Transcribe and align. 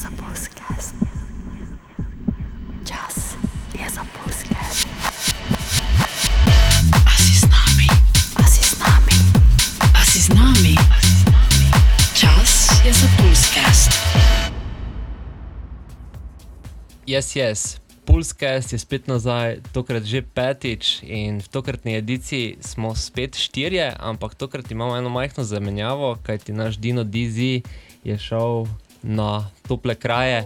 za 0.00 0.08
podcast. 0.16 0.94
Čas 2.88 3.36
je 3.76 3.84
za 3.94 4.00
podcast. 4.16 4.88
A 7.04 7.12
si 7.20 7.34
z 7.36 7.44
nami, 7.44 7.86
A 8.40 8.44
si 8.48 8.64
z 8.64 8.80
nami? 8.80 9.16
a 9.92 10.00
si 10.08 10.18
z 10.24 10.28
nami. 10.32 10.74
Čas 12.16 12.80
je 12.80 12.92
za 12.96 13.08
Pulscast. 13.20 13.92
Yes, 17.04 17.36
yes. 17.36 17.60
Pulscast 18.08 18.72
je 18.72 18.78
spet 18.80 19.04
nazaj, 19.04 19.60
tokrat 19.76 20.08
že 20.08 20.24
petič 20.24 21.04
in 21.04 21.44
v 21.44 21.48
tokratni 21.52 22.00
ediciji 22.00 22.56
smo 22.64 22.96
spet 22.96 23.36
štirje, 23.36 23.92
ampak 24.00 24.32
tokrat 24.32 24.64
imamo 24.72 24.96
eno 24.96 25.12
majhno 25.12 25.44
zamenjavo, 25.44 26.16
kajti 26.24 26.56
naš 26.56 26.80
Dino 26.80 27.04
Dizi 27.04 27.60
je 28.00 28.16
šel 28.16 28.64
na 29.02 29.50
tople 29.68 29.94
kraje. 29.94 30.44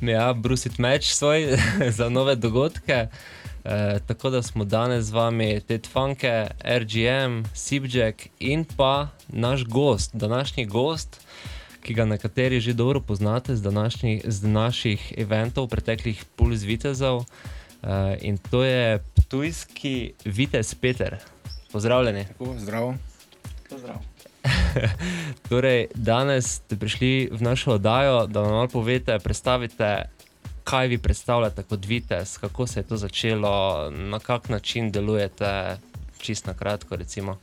Ja, 0.00 0.32
brusiti 0.32 0.82
meč 0.82 1.12
svoj 1.12 1.56
za 1.98 2.08
nove 2.08 2.36
dogodke. 2.36 3.06
E, 3.64 3.98
tako 4.06 4.30
da 4.30 4.42
smo 4.42 4.64
danes 4.64 5.04
z 5.04 5.10
vami 5.10 5.60
Ted 5.60 5.86
Funke, 5.86 6.46
RGM, 6.64 7.42
Sibjek 7.54 8.28
in 8.38 8.64
pa 8.76 9.08
naš 9.28 9.64
gost, 9.64 10.14
današnji 10.14 10.64
gost 10.64 11.20
ki 11.82 11.94
ga 11.94 12.04
nekateri 12.04 12.60
že 12.60 12.72
dobro 12.72 13.00
poznate 13.00 13.56
z, 13.56 13.62
današnjih, 13.62 14.22
z 14.24 14.46
naših 14.46 15.12
eventov, 15.16 15.68
preteklih 15.68 16.24
Puls 16.36 16.62
Vitezov. 16.62 17.24
Uh, 17.80 18.14
in 18.20 18.38
to 18.38 18.64
je 18.64 19.04
tujski 19.28 20.12
Vitez 20.24 20.74
Peter. 20.74 21.16
Pozdravljeni. 21.72 22.24
Tako, 22.24 22.54
zdravo. 22.58 22.94
Torej, 25.48 25.88
danes 25.94 26.60
ste 26.60 26.76
prišli 26.76 27.28
v 27.32 27.42
našo 27.42 27.76
oddajo, 27.76 28.26
da 28.26 28.42
nam 28.42 28.50
malo 28.50 28.68
povete, 28.68 29.18
predstavite, 29.18 30.08
kaj 30.64 30.88
vi 30.88 30.98
predstavljate 30.98 31.62
kot 31.62 31.86
Vitez, 31.86 32.38
kako 32.38 32.66
se 32.66 32.80
je 32.80 32.84
to 32.84 32.96
začelo, 32.96 33.90
na 33.90 34.18
kak 34.18 34.48
način 34.48 34.90
delujete, 34.90 35.76
čist 36.18 36.46
na 36.46 36.54
kratko. 36.54 36.96
Recimo. 36.96 37.38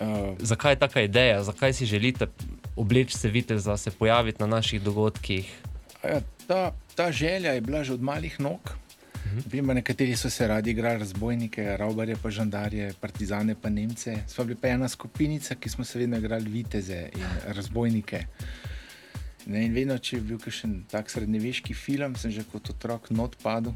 Uh, 0.00 0.36
Zakaj 0.38 0.72
je 0.72 0.78
taka 0.78 1.00
ideja, 1.00 1.42
zakaj 1.42 1.72
si 1.72 1.86
želite 1.86 2.26
obleči 2.76 3.18
se 3.18 3.28
Viteza, 3.28 3.76
se 3.76 3.90
pojaviti 3.90 4.40
na 4.40 4.46
naših 4.46 4.82
dogodkih? 4.82 5.60
ja, 6.04 6.20
ta, 6.46 6.72
ta 6.94 7.12
želja 7.12 7.52
je 7.52 7.60
bila 7.60 7.84
že 7.84 7.92
od 7.92 8.02
malih 8.02 8.40
nog. 8.40 8.60
Vem, 9.52 9.66
nekateri 9.66 10.16
so 10.16 10.30
se 10.30 10.46
radi 10.46 10.70
igrali 10.70 10.98
razbojnike, 10.98 11.76
ravbarje, 11.76 12.16
pa 12.22 12.30
žandarje, 12.30 12.92
partizane, 13.00 13.54
pa 13.54 13.70
Nemce. 13.70 14.16
Sva 14.28 14.44
bili 14.44 14.58
pa 14.60 14.68
ena 14.68 14.88
skupinica, 14.88 15.54
ki 15.54 15.68
smo 15.68 15.84
se 15.84 15.98
vedno 15.98 16.18
igrali 16.18 16.50
viteze 16.50 17.08
in 17.14 17.54
razbojnike. 17.54 18.24
Ne, 19.46 19.64
in 19.64 19.72
vedno, 19.74 19.96
če 19.98 20.16
je 20.16 20.22
bil 20.22 20.38
kakšen 20.38 20.74
tak 20.90 21.10
srednjeveški 21.10 21.74
film, 21.74 22.16
sem 22.20 22.32
že 22.34 22.44
kot 22.52 22.70
otrok 22.74 23.08
not 23.10 23.36
padel. 23.42 23.72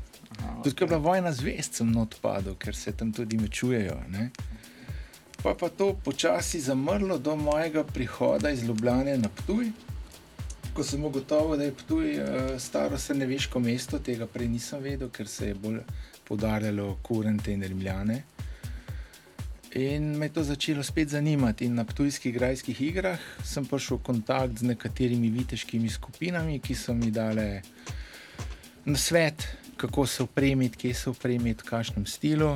Tudi 0.63 0.77
ko 0.77 0.85
je 0.85 0.89
bila 0.89 1.01
vojna 1.01 1.33
zvest, 1.33 1.81
sem 1.81 1.91
not 1.93 2.19
padel, 2.23 2.59
ker 2.61 2.77
se 2.77 2.93
tam 2.93 3.13
tudi 3.13 3.39
mečujejo. 3.41 3.97
Ne. 4.13 4.29
Pa 5.43 5.55
pa 5.55 5.69
to 5.69 5.93
počasi 6.05 6.61
zamrlo 6.61 7.19
do 7.19 7.37
mojega 7.37 7.85
prihoda 7.85 8.51
iz 8.51 8.63
Ljubljana 8.65 9.17
na 9.17 9.29
Ptuj. 9.29 9.73
Ko 10.75 10.83
sem 10.83 11.05
ugotovil, 11.05 11.57
da 11.57 11.65
je 11.65 11.75
Ptuj 11.75 12.17
uh, 12.19 12.29
staro 12.59 12.99
srednjeveško 12.99 13.61
mesto, 13.61 13.99
tega 14.03 14.27
prej 14.27 14.49
nisem 14.51 14.83
vedel, 14.83 15.07
ker 15.15 15.29
se 15.31 15.53
je 15.53 15.55
bolj 15.55 15.79
podarjalo 16.27 16.97
kurente 17.03 17.53
in 17.53 17.63
rimljane. 17.63 18.23
In 19.79 20.17
me 20.19 20.27
je 20.27 20.33
to 20.33 20.43
začelo 20.45 20.83
spet 20.83 21.09
zanimati. 21.09 21.65
In 21.65 21.75
na 21.75 21.85
Ptujskih 21.85 22.35
grajskih 22.35 22.81
igrah 22.81 23.23
sem 23.45 23.67
prišel 23.67 23.99
v 23.99 24.07
kontakt 24.07 24.59
z 24.59 24.67
nekaterimi 24.75 25.31
viteškimi 25.31 25.91
skupinami, 25.91 26.59
ki 26.59 26.75
so 26.75 26.95
mi 26.95 27.11
dale 27.15 27.63
na 28.85 28.99
svet, 28.99 29.47
kako 29.77 30.07
se 30.07 30.23
opremiti, 30.23 30.79
kje 30.79 30.95
se 30.95 31.11
opremiti, 31.11 31.63
v 31.63 31.71
kakšnem 31.71 32.07
stilu. 32.07 32.51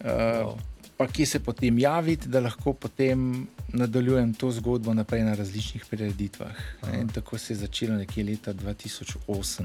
Uh, 0.00 0.56
pa 0.96 1.06
kje 1.06 1.26
se 1.26 1.40
potem 1.40 1.78
javiti, 1.78 2.28
da 2.28 2.40
lahko 2.40 2.72
potem 2.72 3.46
nadaljujem 3.72 4.34
to 4.34 4.50
zgodbo 4.52 4.94
naprej 4.94 5.24
na 5.24 5.34
različnih 5.34 5.84
prireditvah. 5.90 6.54
In 7.00 7.08
tako 7.08 7.38
se 7.38 7.52
je 7.52 7.56
začelo 7.56 7.96
nekje 7.96 8.24
leta 8.24 8.54
2008. 8.54 9.62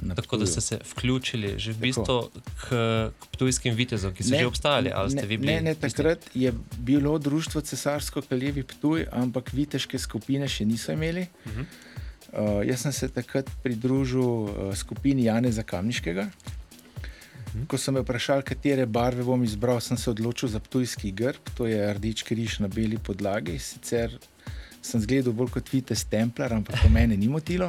na 0.00 0.14
Tako 0.14 0.36
da 0.36 0.46
ste 0.46 0.60
se 0.60 0.78
vključili 0.90 1.58
že 1.58 1.72
v 1.72 1.78
bistvu 1.78 2.30
k, 2.60 2.68
k 3.20 3.36
tujskim 3.36 3.74
vitezom, 3.74 4.14
ki 4.14 4.24
so 4.24 4.30
Ne, 4.30 4.38
že 4.38 4.46
obstajali, 4.46 4.90
ne, 5.14 5.26
bili? 5.26 5.46
Ne, 5.46 5.60
ne, 5.60 5.74
takrat 5.74 6.18
je 6.34 6.52
bilo 6.78 7.18
društvo 7.18 7.60
Cesarsko-Kaljevi 7.60 8.62
Ptuj, 8.62 9.06
ampak 9.12 9.52
viteške 9.52 9.98
skupine 9.98 10.48
še 10.48 10.64
niso 10.64 10.92
imeli. 10.92 11.26
Uh 11.44 11.52
-huh. 11.52 11.64
Uh, 12.32 12.66
jaz 12.66 12.80
sem 12.80 12.92
se 12.92 13.08
takrat 13.08 13.50
pridružil 13.62 14.20
uh, 14.22 14.74
skupini 14.74 15.24
Janeza 15.24 15.62
Kamniškega. 15.62 16.30
Ko 17.68 17.76
so 17.78 17.92
me 17.92 18.00
vprašali, 18.00 18.42
katere 18.48 18.86
barve 18.86 19.24
bom 19.24 19.42
izbral, 19.44 19.80
sem 19.80 19.96
se 19.96 20.10
odločil 20.10 20.48
za 20.48 20.60
Ptujski 20.60 21.10
grb, 21.12 21.50
to 21.54 21.66
je 21.66 21.94
rdeč 21.94 22.22
križ 22.24 22.58
na 22.64 22.68
beli 22.68 22.96
podlagi. 22.98 23.58
Sicer 23.58 24.14
sem 24.82 25.00
zgledal 25.00 25.34
bolj 25.36 25.50
kot 25.58 25.72
vitez 25.72 26.04
Templar, 26.08 26.54
ampak 26.56 26.80
to 26.80 26.88
mene 26.88 27.16
ni 27.16 27.28
motilo. 27.28 27.68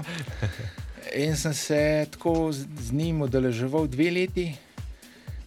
In 1.19 1.35
sem 1.35 1.53
se 1.53 2.07
tako 2.11 2.51
z, 2.51 2.63
z 2.79 2.95
njim 2.95 3.21
udeleževal 3.21 3.87
dve 3.91 4.07
leti, 4.11 4.45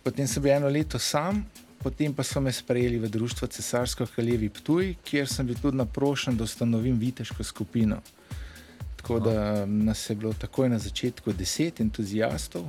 potem 0.04 0.28
sem 0.28 0.42
bil 0.42 0.52
eno 0.52 0.68
leto 0.68 0.98
sam, 0.98 1.40
potem 1.80 2.12
pa 2.14 2.22
so 2.22 2.40
me 2.40 2.52
sprejeli 2.52 2.98
v 3.00 3.08
društvo 3.08 3.48
Cesarsko-Kaljevi 3.48 4.50
Ptuj, 4.60 4.92
kjer 5.04 5.28
sem 5.32 5.48
bil 5.48 5.56
tudi 5.62 5.80
naprošen, 5.80 6.36
da 6.36 6.44
ustanovim 6.44 6.98
viteško 7.00 7.44
skupino. 7.44 8.02
Tako 9.00 9.18
da 9.20 9.64
nas 9.66 10.10
je 10.10 10.16
bilo 10.16 10.32
takoj 10.32 10.68
na 10.68 10.78
začetku 10.78 11.32
deset 11.32 11.80
entuzijastov, 11.80 12.68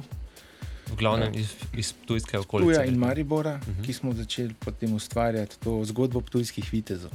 V 0.92 0.96
glavnem 0.96 1.34
iz, 1.36 1.54
iz 1.74 1.94
tujske 2.06 2.40
okolice. 2.40 2.74
Tuja 2.74 2.86
in. 2.86 2.98
Maribora, 2.98 3.56
uh 3.56 3.68
-huh. 3.68 3.86
ki 3.86 3.94
smo 3.94 4.14
začeli 4.14 4.54
potem 4.60 4.94
ustvarjati 4.94 5.60
to 5.60 5.86
zgodbo 5.86 6.22
ptujskih 6.22 6.74
vitezov. 6.74 7.12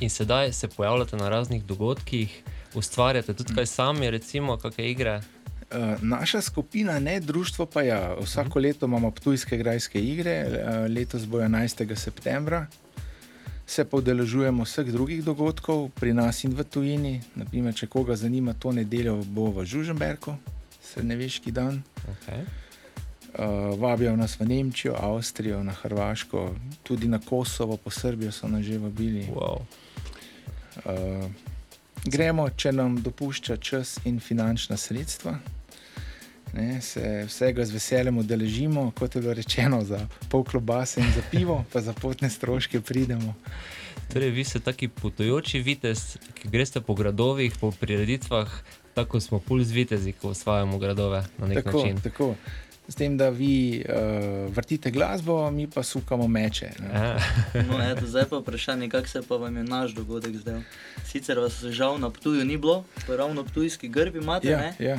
In 0.00 0.10
sedaj 0.10 0.52
se 0.52 0.68
pojavljate 0.68 1.16
na 1.16 1.28
raznih 1.28 1.64
dogodkih, 1.64 2.42
ustvarjate 2.74 3.34
tudi 3.34 3.54
kaj 3.54 3.66
sami, 3.66 4.10
recimo, 4.10 4.56
kakšne 4.56 4.90
igre. 4.90 5.20
Uh, 5.20 6.02
naša 6.02 6.40
skupina, 6.40 6.98
ne 6.98 7.20
društvo, 7.20 7.66
pa 7.66 7.82
ja. 7.82 8.16
Vsako 8.20 8.58
-huh. 8.58 8.62
leto 8.62 8.86
imamo 8.86 9.10
Ptujske 9.10 9.56
grajske 9.56 10.00
igre, 10.00 10.46
uh, 10.46 10.94
letos 10.94 11.26
bo 11.26 11.38
11. 11.38 11.96
septembra. 11.96 12.66
Se 13.66 13.84
pa 13.84 13.96
udeležujemo 13.96 14.62
vseh 14.62 14.86
drugih 14.86 15.24
dogodkov 15.24 15.90
pri 15.94 16.12
nas 16.12 16.44
in 16.44 16.54
v 16.54 16.64
tujini. 16.64 17.20
Naprimer, 17.34 17.74
če 17.74 17.86
koga 17.86 18.16
zanima, 18.16 18.52
to 18.52 18.72
nedeljo 18.72 19.22
bo 19.24 19.50
v 19.50 19.64
Žuženberku, 19.64 20.34
srednjeveški 20.92 21.52
dan. 21.52 21.82
Okay. 22.12 22.44
Uh, 23.32 23.80
vabijo 23.80 24.16
nas 24.16 24.36
v 24.40 24.46
Nemčijo, 24.46 24.94
Avstrijo, 25.00 25.62
na 25.64 25.72
Hrvaško, 25.72 26.54
tudi 26.82 27.08
na 27.08 27.18
Kosovo, 27.18 27.76
po 27.76 27.90
Srbijo 27.90 28.32
so 28.32 28.48
nas 28.48 28.64
že 28.64 28.78
vabili. 28.78 29.26
Wow. 29.32 29.64
Uh, 30.84 31.30
gremo, 32.04 32.48
če 32.50 32.72
nam 32.72 33.00
dopušča 33.02 33.56
čas 33.56 33.98
in 34.04 34.20
finančna 34.20 34.76
sredstva. 34.76 35.38
Ne, 36.52 36.80
se 36.84 37.24
vsega 37.24 37.64
z 37.64 37.72
veseljem 37.72 38.18
udeležimo, 38.18 38.90
kot 38.98 39.14
je 39.14 39.22
bilo 39.22 39.34
rečeno, 39.34 39.80
za 39.84 40.02
pol 40.28 40.44
klobase 40.44 41.00
in 41.00 41.08
za 41.14 41.22
pivo, 41.30 41.64
pa 41.72 41.80
za 41.80 41.92
potne 41.96 42.30
stroške 42.30 42.80
pridemo. 42.80 43.34
Torej, 44.12 44.30
vi 44.30 44.44
ste 44.44 44.60
taki 44.60 44.88
potujoči 44.88 45.62
vitez, 45.64 46.18
ki 46.36 46.52
greste 46.52 46.84
po 46.84 46.92
gradovih, 46.94 47.56
po 47.60 47.72
prireditvah, 47.72 48.52
tako 48.94 49.20
smo 49.20 49.38
puls 49.38 49.68
vitezi, 49.68 50.12
ko 50.12 50.28
osvajamo 50.28 50.78
gradove 50.78 51.24
na 51.38 51.46
nek 51.46 51.64
Tako, 51.64 51.78
način. 51.78 52.00
tako. 52.00 52.34
S 52.88 52.94
tem, 52.94 53.16
da 53.16 53.28
vi 53.28 53.84
uh, 53.86 53.94
vrtite 54.54 54.90
glasbo, 54.90 55.50
mi 55.50 55.66
pa 55.66 55.82
sukamo 55.82 56.28
meče. 56.28 56.70
Ja. 56.84 57.18
No, 57.68 57.90
eto, 57.92 58.06
zdaj 58.06 58.24
pa 58.24 58.38
vprašanje, 58.38 58.88
kako 58.88 59.08
se 59.08 59.22
pa 59.22 59.36
vam 59.36 59.56
je 59.56 59.64
naš 59.64 59.90
dogodek 59.90 60.36
zdel. 60.36 60.60
Sicer 61.04 61.38
vas 61.38 61.64
žal 61.64 61.98
na 61.98 62.10
Ptuju 62.10 62.44
ni 62.44 62.56
bilo, 62.56 62.84
pa 63.06 63.16
ravno 63.16 63.44
Ptujski 63.44 63.88
grb 63.88 64.16
imate, 64.16 64.48
Ja, 64.48 64.58
ne? 64.58 64.74
ja. 64.78 64.98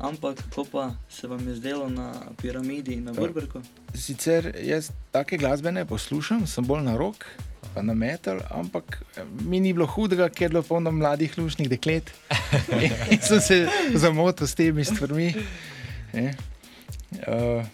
Ampak 0.00 0.36
kako 0.36 0.64
pa 0.64 0.90
se 1.08 1.26
vam 1.26 1.48
je 1.48 1.54
zdelo 1.54 1.88
na 1.88 2.12
piramidi 2.42 2.94
in 2.94 3.04
na 3.04 3.12
Vrberku? 3.12 3.62
Sicer 3.94 4.54
jaz 4.62 4.90
take 5.10 5.36
glasbe 5.36 5.72
ne 5.72 5.84
poslušam, 5.84 6.46
sem 6.46 6.64
bolj 6.64 6.82
na 6.82 6.96
rok, 6.96 7.26
pa 7.74 7.82
na 7.82 7.94
metal, 7.94 8.40
ampak 8.50 9.02
eh, 9.16 9.24
mi 9.44 9.60
ni 9.60 9.72
bilo 9.72 9.86
hudega, 9.86 10.28
ker 10.28 10.46
je 10.46 10.48
bilo 10.48 10.62
polno 10.62 10.90
mladih 10.90 11.38
lušnih 11.38 11.68
deklet. 11.68 12.10
In, 13.12 13.20
sem 13.22 13.40
se 13.40 13.68
zamotil 13.94 14.46
s 14.46 14.54
temi 14.54 14.84
stvarmi. 14.84 15.34
ne. 16.12 16.34
Uh, 17.14 17.64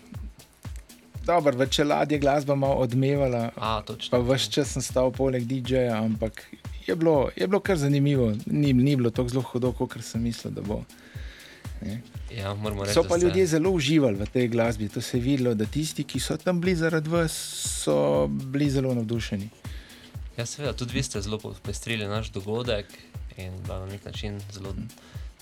Dobro, 1.25 1.57
v 1.57 1.67
čeladi 1.69 2.15
je 2.15 2.19
glasba 2.19 2.55
malo 2.55 2.75
odmevala, 2.75 3.51
A, 3.57 3.83
točno. 3.87 4.11
pa 4.11 4.35
vse 4.35 4.51
čas 4.51 4.73
sem 4.73 4.83
stal 4.83 5.13
poleg 5.13 5.45
DJ-ja, 5.45 6.01
ampak 6.03 6.43
je 6.87 6.97
bilo, 6.97 7.31
je 7.37 7.47
bilo 7.47 7.61
kar 7.61 7.77
zanimivo. 7.77 8.33
Ni, 8.47 8.73
ni 8.73 8.97
bilo 8.97 9.11
tako 9.11 9.29
zelo 9.29 9.43
hudo, 9.43 9.73
kot 9.73 9.95
sem 10.03 10.23
mislil, 10.23 10.53
da 10.53 10.63
bo. 10.63 10.83
Ne. 11.83 12.01
Ja, 12.31 12.53
reči, 12.53 12.93
So 12.93 13.03
pa 13.03 13.17
ste- 13.17 13.27
ljudje 13.27 13.47
zelo 13.47 13.71
uživali 13.71 14.17
v 14.17 14.27
tej 14.27 14.49
glasbi. 14.49 14.89
To 14.89 15.01
se 15.01 15.17
je 15.17 15.23
videlo, 15.23 15.55
da 15.55 15.65
tisti, 15.67 16.05
ki 16.05 16.21
so 16.21 16.37
tam 16.37 16.61
bili 16.61 16.77
zaradi 16.77 17.09
vas, 17.09 17.33
so 17.83 18.27
bili 18.27 18.71
zelo 18.71 18.95
navdušeni. 18.95 19.49
Ja, 20.37 20.47
seveda, 20.47 20.73
tudi 20.73 20.93
vi 20.93 21.03
ste 21.03 21.21
zelo 21.21 21.39
popestrili 21.39 22.05
naš 22.07 22.31
dogodek 22.31 22.87
in 23.37 23.53
na 23.69 23.87
nek 23.87 24.05
način 24.05 24.41
zelo 24.53 24.75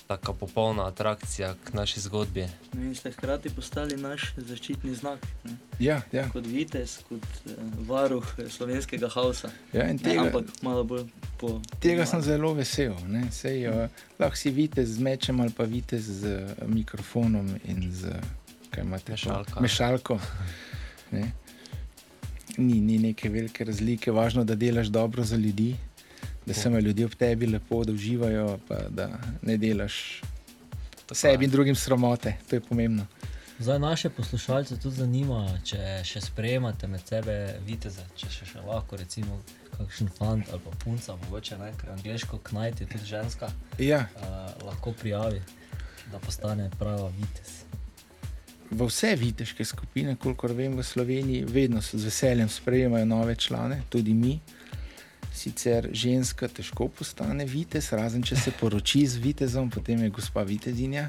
taka 0.09 0.33
popolna 0.33 0.87
atrakcija 0.87 1.55
k 1.65 1.73
naši 1.73 2.01
zgodbi. 2.01 2.47
No 2.73 2.83
In 2.83 2.95
ste 2.95 3.11
hkrati 3.13 3.51
postali 3.51 3.97
naš 3.97 4.33
zaščitni 4.37 4.95
znak. 4.95 5.27
Ne? 5.45 5.57
Ja, 5.79 6.01
ja. 6.13 6.25
Kot 6.33 6.47
vitez, 6.47 6.99
kot 7.09 7.27
eh, 7.47 7.59
varuh 7.89 8.25
eh, 8.39 8.49
slovenskega 8.49 9.09
hausa. 9.13 9.51
ja 9.73 9.85
in 9.91 10.01
Ne, 10.01 10.03
tega, 10.03 10.23
ampak 10.25 10.49
malo 10.63 10.85
bolj 10.85 11.05
po. 11.39 11.61
tega 11.81 12.07
po 12.07 12.11
sem 12.11 12.23
zelo 12.23 12.55
vesel. 12.55 12.97
ne. 13.09 13.27
Sej, 13.33 13.69
uh, 13.69 13.89
lahko 14.19 14.37
si 14.37 14.51
vidite 14.51 14.87
z 14.87 14.99
mečem 14.99 15.41
ali 15.41 15.53
pa 15.53 15.65
vidite 15.69 16.01
z 16.01 16.25
uh, 16.25 16.69
mikrofonom 16.69 17.53
in 17.65 17.93
z 17.93 18.17
kaj 18.71 18.85
imate? 18.85 19.13
Mešalko. 19.13 19.61
mešalko. 19.61 20.19
Ne. 21.11 21.33
Ni, 22.57 22.81
ni 22.81 22.99
neke 22.99 23.29
velike 23.29 23.65
razlike, 23.65 24.11
važno, 24.13 24.45
da 24.45 24.55
delaš 24.55 24.87
dobro 24.87 25.25
za 25.25 25.37
ljudi, 25.37 25.77
da 26.49 26.55
se 26.55 26.69
imajo 26.69 26.87
ljudje 26.89 27.07
ob 27.07 27.15
tebi 27.15 27.47
lepo, 27.47 27.85
da 27.85 27.93
uživajo, 27.93 28.59
pa 28.69 28.81
da 28.91 29.09
ne 29.43 29.57
delaš 29.61 30.23
sebi 31.13 31.45
in 31.45 31.51
drugim 31.51 31.77
sramote. 31.77 32.35
To 32.49 32.57
je 32.57 32.61
pomembno. 32.61 33.07
Zdaj 33.59 33.79
naše 33.79 34.11
poslušalce 34.11 34.77
tudi 34.81 34.97
zanima, 34.97 35.41
če 35.67 35.79
še 36.07 36.21
sprejemate 36.23 36.87
med 36.87 37.03
sebe 37.09 37.35
viteze, 37.67 38.05
če 38.17 38.29
še, 38.31 38.47
še 38.47 38.61
lahko 38.63 38.97
recimo 39.01 39.41
kakšen 39.75 40.11
fant 40.15 40.47
ali 40.53 40.63
pa 40.63 40.75
punca, 40.85 41.17
mogoče 41.25 41.59
ne, 41.59 41.73
ker 41.81 41.91
angliško 41.97 42.39
knajt 42.47 42.81
je 42.81 42.87
tudi 42.93 43.07
ženska, 43.11 43.51
Ja, 43.83 44.05
uh, 44.15 44.53
lahko 44.67 44.93
prijavi, 44.93 45.43
da 46.13 46.19
postane 46.23 46.71
prava 46.79 47.11
vitez. 47.19 47.65
v 48.71 48.87
vse 48.87 49.15
viteške 49.17 49.65
skupine, 49.65 50.17
kolikor 50.17 50.53
vem, 50.53 50.77
v 50.77 50.85
Sloveniji, 50.85 51.45
vedno 51.49 51.81
z 51.81 51.99
veseljem 52.05 52.49
sprejemajo 52.49 53.07
nove 53.07 53.35
člane, 53.37 53.83
tudi 53.89 54.15
mi. 54.15 54.39
Sicer 55.39 55.89
ženska 55.93 56.49
težko 56.51 56.89
postane 56.91 57.45
vitez, 57.47 57.93
razen 57.95 58.25
če 58.27 58.37
se 58.37 58.53
poroči 58.59 59.05
z 59.07 59.21
vitezom, 59.23 59.69
potem 59.71 60.03
je 60.03 60.11
gospa 60.11 60.43
vitezinja. 60.43 61.05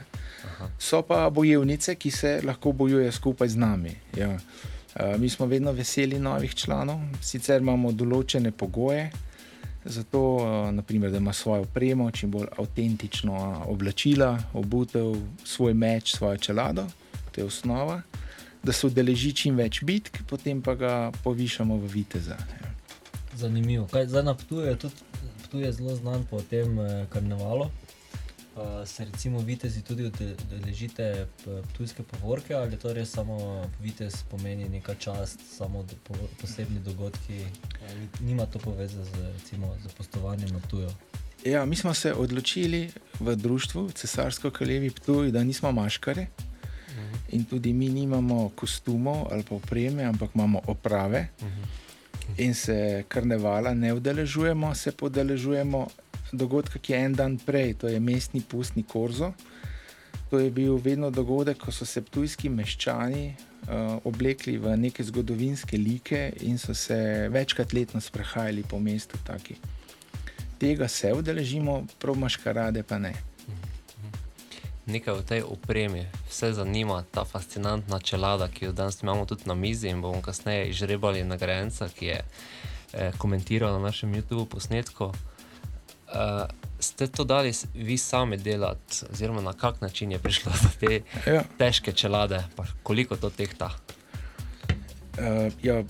So 0.78 1.02
pa 1.02 1.24
bojevnice, 1.34 1.96
ki 1.96 2.12
se 2.14 2.36
lahko 2.46 2.72
bojujejo 2.72 3.12
skupaj 3.12 3.50
z 3.56 3.58
nami. 3.58 3.96
Ja. 4.18 4.36
Uh, 4.36 5.18
mi 5.18 5.30
smo 5.30 5.46
vedno 5.50 5.72
veseli 5.72 6.20
novih 6.20 6.54
članov, 6.56 7.02
sicer 7.22 7.62
imamo 7.62 7.92
določene 7.92 8.52
pogoje, 8.52 9.10
zato 9.86 10.22
uh, 10.38 10.70
naprimer, 10.76 11.12
da 11.14 11.18
ima 11.18 11.34
svojo 11.34 11.66
opremo, 11.66 12.12
čim 12.12 12.32
bolj 12.34 12.50
avtentično 12.58 13.66
oblačila, 13.70 14.34
obutev, 14.54 15.14
svoj 15.46 15.74
meč, 15.74 16.16
svojo 16.18 16.38
čelado, 16.38 16.86
to 17.32 17.42
je 17.42 17.50
osnova, 17.50 18.02
da 18.64 18.74
se 18.74 18.90
udeleži 18.90 19.34
čim 19.34 19.58
več 19.58 19.82
bitk, 19.86 20.22
potem 20.30 20.62
pa 20.62 20.76
ga 20.76 20.98
povišamo 21.24 21.78
v 21.86 21.96
viteza. 22.02 22.38
Ja. 22.62 22.79
Zanimivo. 23.40 23.88
Kaj, 23.88 24.08
zdaj 24.08 24.24
na 24.24 24.34
Ptuju 24.36 24.62
je 24.64 24.76
tudi 24.78 24.96
Ptuj 25.44 25.64
je 25.64 25.72
zelo 25.74 25.96
znan 25.96 26.26
po 26.26 26.42
tem 26.44 26.80
eh, 26.80 27.06
karnevalu. 27.10 27.66
Uh, 28.52 28.64
se 28.86 29.06
recimo 29.06 29.40
vitezi 29.40 29.82
tudi 29.82 30.04
ode- 30.04 30.36
udeležite 30.46 31.06
p- 31.38 31.62
ptujske 31.64 32.04
povorke 32.04 32.54
ali 32.54 32.76
to 32.76 32.94
res 32.94 33.10
samo 33.10 33.36
vitez 33.80 34.24
pomeni 34.26 34.68
neka 34.68 34.96
čast, 34.96 35.40
samo 35.50 35.84
do, 35.84 35.96
po, 36.04 36.14
posebni 36.36 36.80
dogodki, 36.82 37.40
ni- 37.92 38.28
nima 38.28 38.46
to 38.46 38.60
poveze 38.60 39.00
z 39.06 39.12
recimo 39.34 39.76
zapostovanjem 39.84 40.50
na 40.50 40.60
Ptuju. 40.60 40.90
Ja, 41.46 41.66
mi 41.66 41.76
smo 41.76 41.94
se 41.94 42.14
odločili 42.14 42.90
v 43.20 43.36
društvu 43.36 43.92
Cesarsko 43.92 44.52
kraljevi 44.52 44.90
Ptuj, 44.92 45.32
da 45.32 45.44
nismo 45.44 45.72
maškare 45.72 46.28
in 47.30 47.46
tudi 47.46 47.74
mi 47.74 47.90
nimamo 47.90 48.50
kostumov 48.50 49.28
ali 49.32 49.44
pa 49.44 49.56
opreme, 49.56 50.04
ampak 50.04 50.30
imamo 50.36 50.62
oprave. 50.68 51.28
In 52.38 52.54
se 52.54 53.04
karnevala 53.08 53.74
ne 53.74 53.94
udeležujemo, 53.94 54.76
se 54.76 54.92
podeležujemo 54.92 55.88
dogodka, 56.32 56.80
ki 56.80 56.94
je 56.94 57.00
en 57.06 57.14
dan 57.14 57.38
prej, 57.38 57.74
to 57.74 57.88
je 57.88 58.00
mestni 58.00 58.42
pustni 58.42 58.84
korzo. 58.84 59.34
To 60.30 60.40
je 60.40 60.52
bil 60.52 60.78
vedno 60.78 61.10
dogodek, 61.10 61.58
ko 61.58 61.72
so 61.72 61.86
se 61.86 62.04
tujski 62.06 62.50
meščani 62.54 63.24
uh, 63.34 63.98
oblekli 64.06 64.58
v 64.62 64.76
neke 64.78 65.04
zgodovinske 65.04 65.78
like 65.78 66.34
in 66.46 66.58
so 66.58 66.74
se 66.74 67.28
večkrat 67.34 67.74
letno 67.74 68.02
sprehajali 68.02 68.64
po 68.70 68.80
mestu. 68.80 69.18
Taki. 69.26 69.58
Tega 70.60 70.88
se 70.88 71.14
udeležimo, 71.14 71.88
prav 72.00 72.16
maškarade 72.16 72.84
pa 72.84 73.00
ne. 73.00 73.29
Nekaj 74.90 75.14
o 75.14 75.22
tej 75.22 75.42
opremi, 75.46 76.08
vse 76.30 76.54
zanima 76.54 77.04
ta 77.12 77.26
fascinantna 77.26 78.00
čelada, 78.00 78.48
ki 78.48 78.66
jo 78.66 78.72
danes 78.72 79.04
imamo 79.04 79.26
tudi 79.26 79.46
na 79.46 79.54
mizi 79.56 79.90
in 79.90 80.02
bomo 80.02 80.22
kasneje 80.22 80.70
izžrebali 80.70 81.24
nagrajenca, 81.24 81.90
ki 81.90 82.06
je 82.06 82.22
eh, 82.94 83.12
komentiral 83.18 83.74
na 83.78 83.80
našem 83.80 84.16
YouTube 84.16 84.46
posnetku. 84.50 85.14
Uh, 86.10 86.50
ste 86.80 87.08
to 87.08 87.24
dali 87.24 87.54
vi 87.74 87.98
sami 87.98 88.38
delati, 88.38 89.06
oziroma 89.12 89.42
na 89.42 89.54
kak 89.54 89.82
način 89.82 90.12
je 90.12 90.20
prišlo 90.20 90.52
do 90.52 90.70
te 90.80 91.02
Ja. 91.32 91.44
težke 91.58 91.92
čelade, 91.92 92.44
pa 92.56 92.66
koliko 92.84 93.16
to 93.16 93.30
tehta? 93.30 93.70
Uh, 95.20 95.54
ja, 95.64 95.84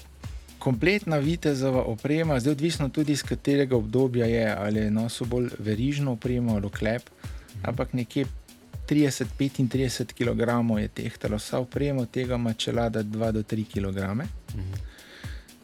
kompletna 0.60 1.18
vitezova 1.18 1.84
oprema, 1.84 2.40
zdaj 2.40 2.52
odvisno 2.52 2.90
tudi 2.90 3.12
iz 3.12 3.24
katerega 3.24 3.76
obdobja 3.76 4.26
je, 4.26 4.56
ali 4.58 4.80
je 4.80 4.92
nosil 4.92 5.28
bolj 5.28 5.50
verižno 5.60 6.12
opremo 6.12 6.56
ali 6.56 6.70
klep, 6.70 7.10
ampak 7.64 7.94
nekje 7.94 8.26
30-35 8.90 10.14
kg 10.14 10.82
je 10.82 10.88
tehtalo 10.88 11.38
vsa 11.38 11.60
oprema, 11.60 12.06
tega 12.06 12.36
ima 12.36 12.54
čelada 12.54 13.04
2 13.04 13.32
do 13.32 13.44
3 13.44 13.66
kg. 13.66 14.26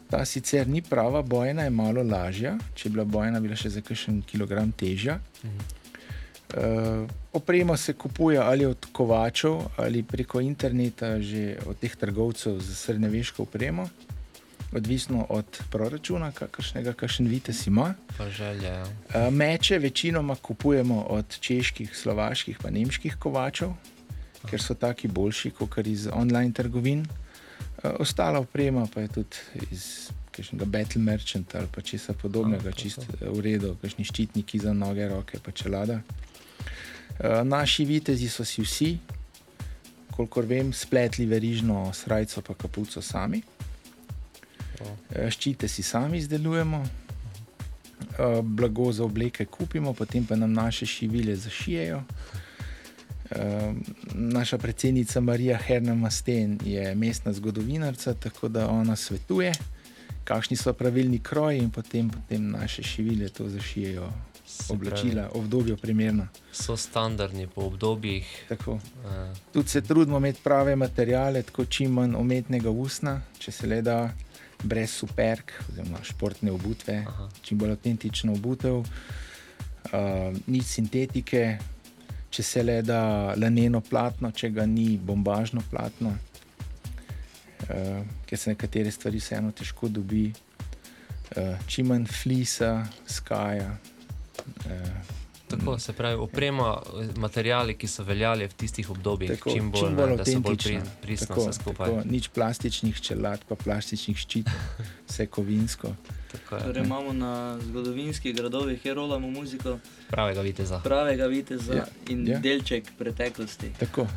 Ta 0.09 0.25
sicer 0.25 0.67
ni 0.67 0.81
prava 0.81 1.21
bojna, 1.21 1.63
je 1.63 1.69
malo 1.69 2.03
lažja. 2.03 2.57
Če 2.75 2.89
bi 2.89 2.93
bila 2.93 3.05
bojna, 3.05 3.39
bi 3.39 3.47
bila 3.47 3.57
še 3.57 3.69
za 3.69 3.81
kakšen 3.81 4.21
kilogram 4.29 4.71
težja. 4.71 5.17
Uh, 6.55 7.09
oprema 7.33 7.77
se 7.77 7.93
kupuje 7.93 8.37
ali 8.39 8.65
od 8.65 8.85
kovačev 8.91 9.57
ali 9.77 10.03
preko 10.03 10.39
interneta, 10.41 11.19
že 11.19 11.57
od 11.65 11.79
teh 11.81 11.95
trgovcev 11.95 12.59
za 12.59 12.75
srednjeveško 12.75 13.43
opremo, 13.43 13.89
odvisno 14.75 15.25
od 15.29 15.45
proračuna, 15.71 16.31
kakršnega 16.31 16.93
kakšen 16.93 17.27
vitez 17.27 17.67
ima. 17.67 17.93
Želje. 18.37 18.67
Ja. 19.13 19.29
Meče 19.29 19.79
večinoma 19.79 20.35
kupujemo 20.35 21.01
od 21.01 21.39
čeških, 21.39 21.95
slovaških, 21.97 22.57
pa 22.61 22.69
nemških 22.69 23.15
kovačev, 23.19 23.73
ker 24.49 24.61
so 24.61 24.73
taki 24.73 25.07
boljši 25.07 25.51
kot 25.51 25.77
iz 25.85 26.07
online 26.13 26.53
trgovin. 26.53 27.05
Ostala 27.83 28.39
oprema 28.39 28.87
pa 28.93 29.01
je 29.01 29.07
tudi 29.07 29.65
iz 29.71 30.11
kakšnega 30.31 30.65
Battle 30.65 31.01
Merchant 31.01 31.55
ali 31.55 31.67
pa 31.71 31.81
česa 31.81 32.13
podobnega, 32.13 32.69
A, 32.69 32.71
to 32.71 32.77
čist 32.81 33.01
so. 33.01 33.17
eh, 33.21 33.29
v 33.29 33.39
redu, 33.39 33.75
kakšni 33.81 34.05
ščitniki 34.05 34.59
za 34.59 34.73
noge, 34.73 35.07
roke, 35.07 35.39
pa 35.39 35.51
čelada. 35.51 36.01
Naši 37.43 37.85
vitezi 37.85 38.27
so 38.29 38.43
si 38.43 38.61
vsi, 38.61 38.97
kolikor 40.11 40.45
vem, 40.45 40.73
spletli 40.73 41.25
verižno 41.25 41.93
srajco 41.93 42.41
pa 42.41 42.53
kapuco 42.53 43.01
sami. 43.01 43.39
Eh, 44.81 45.31
Ščite 45.31 45.67
si 45.67 45.83
sami 45.83 46.17
izdelujemo, 46.17 46.83
eh, 46.83 48.41
blago 48.43 48.91
za 48.91 49.03
obleke 49.03 49.45
kupimo, 49.45 49.93
potem 49.93 50.25
pa 50.25 50.35
nam 50.35 50.53
naše 50.53 50.85
šivilje 50.85 51.35
zašijejo. 51.35 52.03
Eh, 53.31 53.73
Naša 54.13 54.57
predsednica 54.57 55.21
Marija 55.21 55.57
Herna 55.57 55.95
Masten 55.95 56.59
je 56.65 56.95
mestna 56.95 57.33
zgodovinarka, 57.33 58.13
tako 58.13 58.47
da 58.47 58.69
ona 58.69 58.95
svetuje, 58.95 59.53
kakšni 60.23 60.57
so 60.57 60.73
pravilni 60.73 61.19
kroji, 61.19 61.59
in 61.59 61.69
potem, 61.71 62.09
potem 62.09 62.51
naše 62.51 62.83
šivilje 62.83 63.29
to 63.29 63.49
zašijejo, 63.49 64.11
Se 64.47 64.73
oblačila, 64.73 65.29
obdobje 65.33 65.77
primerno. 65.77 66.27
So 66.51 66.77
standardni 66.77 67.47
po 67.47 67.61
obdobjih. 67.61 68.45
Tako. 68.49 68.79
Tudi 69.53 69.69
se 69.69 69.81
trudimo 69.81 70.17
imeti 70.17 70.39
prave 70.43 70.75
materijale, 70.75 71.43
tako 71.43 71.65
čim 71.65 71.91
manj 71.91 72.15
umetnega 72.15 72.69
usna, 72.69 73.21
če 73.39 73.51
se 73.51 73.67
le 73.67 73.81
da, 73.81 74.13
brez 74.63 74.91
superk, 74.91 75.53
oziroma 75.69 76.01
športne 76.03 76.51
obutve, 76.51 77.03
Aha. 77.07 77.29
čim 77.41 77.57
bolj 77.57 77.75
avtentično 77.75 78.33
obutev, 78.33 78.77
uh, 78.81 78.87
nič 80.47 80.65
sintetike, 80.65 81.57
če 82.29 82.43
se 82.43 82.63
le 82.63 82.81
da 82.83 83.33
laneno 83.37 83.81
platno, 83.81 84.31
če 84.31 84.49
ga 84.55 84.65
ni 84.65 84.97
bombažno 84.97 85.63
platno, 85.71 86.15
uh, 86.15 88.01
ker 88.25 88.39
se 88.39 88.55
nekatere 88.55 88.91
stvari 88.91 89.21
vseeno 89.23 89.51
težko 89.55 89.89
dobi, 89.89 90.29
uh, 90.31 91.53
čim 91.67 91.93
manj 91.93 92.09
flisa, 92.11 92.77
skaja. 93.07 93.75
Uh, 94.65 95.14
tako 95.57 95.79
se 95.79 95.93
pravi, 95.93 96.15
oprema, 96.21 96.81
materijali, 97.17 97.75
ki 97.77 97.87
so 97.87 98.03
veljali 98.03 98.47
v 98.47 98.53
tistih 98.53 98.89
obdobjih, 98.89 99.31
Tako, 99.35 99.51
čim 99.51 99.71
bolj, 99.71 99.81
čim 99.81 99.95
bolj 99.95 100.15
da 100.17 100.25
so 100.25 100.39
bolj 100.39 100.57
pri, 101.01 101.17
Tako, 101.17 101.41
vse 101.41 101.53
skupaj. 101.59 101.91
Tako, 101.91 102.09
nič 102.11 102.29
plastičnih 102.35 103.01
čelad, 103.01 103.45
pa 103.49 103.55
plastičnih 103.55 104.17
ščitov, 104.17 104.53
vse 105.15 105.25
kovinsko. 105.27 105.95
Tako 106.31 106.55
je. 106.55 106.61
Torej 106.63 106.83
imamo 106.83 107.13
na 107.13 107.31
zgodovinskih 107.61 108.35
gradovih, 108.35 108.81
kjer 108.81 108.95
rolamo 108.95 109.29
muziko 109.29 109.79
Pravega 110.09 110.41
viteza. 110.41 110.79
pravega 110.79 111.25
viteza 111.25 111.73
Ja, 111.73 111.85
in 112.09 112.27
ja. 112.27 112.39
delček 112.39 112.91
preteklosti. 112.97 113.71
Tako, 113.79 114.07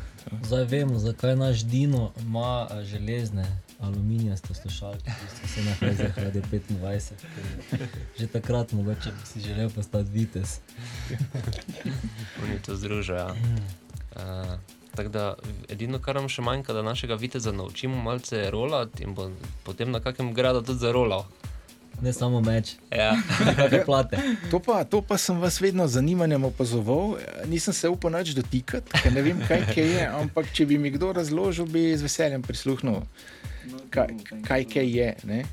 Zdaj 0.43 0.63
vemo, 0.65 0.99
zakaj 0.99 1.35
naš 1.35 1.59
Dino 1.61 2.11
ima 2.19 2.67
eh, 2.69 2.83
železne 2.83 3.45
aluminijasto 3.79 4.53
slušalko, 4.53 4.97
ki 4.99 5.11
so 5.31 5.47
se 5.47 5.63
na 5.63 5.71
Hezeh 5.73 6.17
Radio 6.17 6.41
25. 6.43 7.11
ker 7.69 7.87
Že 8.19 8.27
takrat 8.27 8.71
mogoče 8.71 9.09
bi 9.11 9.25
si 9.25 9.39
želel 9.41 9.69
postati 9.69 10.09
vitez. 10.09 10.59
Oni 12.43 12.59
to 12.59 12.75
združujejo. 12.75 13.35
Uh, 14.11 14.21
tako 14.99 15.09
da 15.09 15.23
edino, 15.67 15.99
kar 15.99 16.15
nam 16.15 16.27
še 16.27 16.41
manjka, 16.41 16.73
da 16.73 16.83
našega 16.83 17.15
viteza 17.15 17.51
naučimo 17.53 17.95
malce 17.97 18.49
rolati 18.49 19.03
in 19.03 19.13
bo 19.13 19.29
potem 19.63 19.91
na 19.91 19.99
kakem 19.99 20.33
gradu 20.33 20.61
tudi 20.61 20.79
zarolal. 20.79 21.25
Ne 21.99 22.13
samo 22.13 22.39
meč, 22.41 22.75
Ja. 22.89 23.11
plate. 23.85 24.15
To 24.47 24.59
pa, 24.59 24.83
to 24.85 25.01
pa 25.01 25.17
sem 25.17 25.35
vas 25.37 25.57
vedno 25.57 25.83
z 25.83 25.93
zanimanjem 25.93 26.45
opazoval. 26.45 27.17
Nisem 27.45 27.73
se 27.73 27.89
upal 27.89 28.13
nič 28.13 28.31
dotikati, 28.31 28.87
ker 28.93 29.11
ne 29.11 29.21
vem, 29.21 29.41
kaj, 29.41 29.65
kaj 29.69 29.87
je. 29.89 30.05
Ampak 30.17 30.47
če 30.49 30.65
bi 30.65 30.77
mi 30.77 30.91
kdo 30.91 31.11
razložil, 31.11 31.67
bi 31.67 31.89
z 31.91 32.01
veseljem 32.01 32.39
prisluhnil, 32.41 33.03
No, 33.65 33.77
kaj, 33.89 34.15
kaj, 34.41 34.63
kaj 34.65 34.87
je. 34.89 35.09
Ne? 35.25 35.43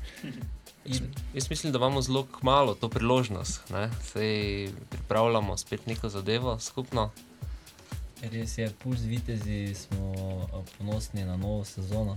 In 0.87 1.03
Jaz 1.33 1.49
mislim, 1.49 1.69
da 1.69 1.77
imamo 1.77 1.99
zelo 2.01 2.23
malo 2.41 2.73
to 2.73 2.87
priložnost. 2.87 3.67
ne. 3.69 3.89
Sej 4.05 4.31
pripravljamo 4.89 5.57
spet 5.57 5.83
neko 5.85 6.07
zadevo 6.09 6.55
skupno. 6.61 7.11
Res 8.21 8.57
je, 8.57 8.69
puls 8.83 9.01
vitezi 9.01 9.75
smo 9.75 10.13
a, 10.53 10.61
ponosni 10.77 11.25
na 11.25 11.37
novo 11.37 11.65
sezono, 11.65 12.15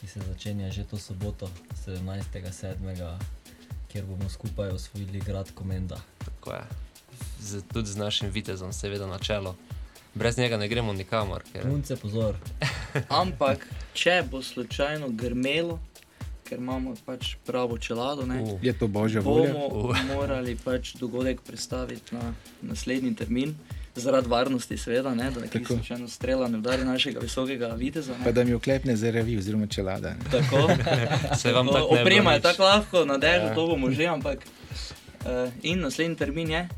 ki 0.00 0.06
se 0.06 0.20
začenja 0.20 0.70
že 0.70 0.84
to 0.84 0.98
soboto, 0.98 1.50
17.7., 1.86 3.18
kjer 3.88 4.04
bomo 4.04 4.28
skupaj 4.28 4.68
osvojili 4.68 5.20
grad 5.20 5.50
Komenda. 5.54 6.00
Tako 6.24 6.52
je. 6.52 6.62
Z, 7.40 7.62
tudi 7.72 7.88
z 7.88 7.96
našim 7.96 8.30
vitezom, 8.30 8.72
seveda 8.72 9.06
na 9.06 9.18
čelo. 9.18 9.56
Brez 10.14 10.38
njega 10.38 10.56
ne 10.56 10.68
gremo 10.68 10.92
nikamor. 10.92 11.42
Ker... 11.52 11.62
Punce, 11.62 11.96
pozor, 11.96 12.34
Ampak, 13.22 13.66
če 13.94 14.22
bo 14.30 14.42
slučajno 14.42 15.08
grmelo, 15.08 15.78
ker 16.48 16.58
imamo 16.58 16.94
pač 17.06 17.34
pravo 17.46 17.78
čelado, 17.78 18.26
ne, 18.26 18.40
Uh, 18.42 18.58
Je 18.62 18.72
to 18.78 18.86
božja 18.88 19.20
volja? 19.20 19.52
bomo 19.52 19.94
morali 20.14 20.56
pač 20.64 20.94
dogodek 20.96 21.40
prestaviti 21.40 22.14
na 22.14 22.34
naslednji 22.62 23.14
termin. 23.14 23.54
Zaradi 23.96 24.28
varnosti, 24.28 24.76
seveda, 24.78 25.14
ne, 25.14 25.30
da 25.30 25.40
nekaj 25.40 25.62
Tako. 25.62 25.74
slučajno 25.74 26.08
strela 26.08 26.48
ne 26.48 26.58
udari 26.58 26.84
našega 26.84 27.20
visokega 27.20 27.66
viteza. 27.68 28.12
Pa 28.14 28.24
Ne. 28.24 28.32
da 28.32 28.44
mi 28.44 28.54
oklepne 28.54 28.96
zaravi, 28.96 29.38
oziroma 29.38 29.66
čelada. 29.68 30.10
ne. 30.10 30.16
Tako, 30.30 30.68
se 31.38 31.52
vam 31.52 31.66
tako 31.66 31.94
ne 31.94 32.00
oprema 32.00 32.32
je 32.32 32.40
tako 32.40 32.62
lahko, 32.64 33.04
na 33.04 33.18
dežju 33.18 33.46
Ja. 33.46 33.54
to 33.54 33.66
bomo 33.66 33.90
že, 33.90 34.06
ampak. 34.06 34.38
Uh, 35.20 35.30
in 35.62 35.80
naslednji 35.80 36.16
termin 36.16 36.50
je 36.50 36.68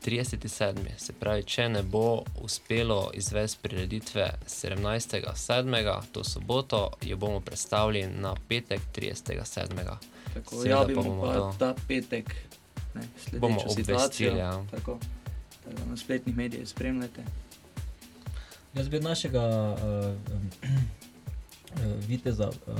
37. 0.00 0.48
Se 0.96 1.12
pravi, 1.12 1.42
če 1.44 1.68
ne 1.68 1.82
bo 1.84 2.04
uspelo 2.36 3.10
izvesti 3.14 3.58
prireditve 3.62 4.30
17.7., 4.46 5.72
to 6.12 6.24
soboto, 6.24 6.80
jo 7.02 7.16
bomo 7.16 7.40
predstavili 7.40 8.06
na 8.08 8.34
petek 8.48 8.80
30.7. 8.92 9.68
tako, 10.34 10.50
Seveda 10.52 10.62
pa 10.66 10.68
javimo 10.72 11.02
bomo 11.02 11.22
pa 11.22 11.34
to- 11.34 11.54
ta 11.58 11.74
petek. 11.88 12.34
Ne, 12.94 13.02
Bomo 13.32 13.56
obvestili, 13.56 13.84
situacijo. 13.84 14.36
ja. 14.36 14.64
Tako, 14.70 14.98
na 15.88 15.96
spletnih 15.96 16.36
medijih 16.36 16.68
spremljate. 16.68 17.24
jaz 18.74 18.88
bi 18.88 19.00
našega 19.00 19.76
uh, 19.76 20.14
uh, 20.62 22.06
viteza 22.08 22.48
uh, 22.48 22.78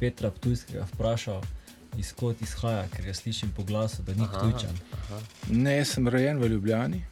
Petra 0.00 0.30
Ptujskega 0.30 0.86
vprašal, 0.92 1.42
izkot 1.98 2.42
izhaja, 2.42 2.86
ker 2.94 3.04
ga 3.04 3.14
slišim 3.14 3.50
po 3.56 3.64
glasu, 3.64 4.02
da 4.02 4.14
ni. 4.14 4.26
Ptujčan. 4.26 4.78
Ne, 5.50 5.76
jaz 5.76 5.94
sem 5.96 6.08
rojen 6.08 6.38
v 6.38 6.48
Ljubljani, 6.52 7.02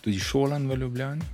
tudi 0.00 0.20
šolan 0.20 0.68
v 0.68 0.78
Ljubljani. 0.80 1.24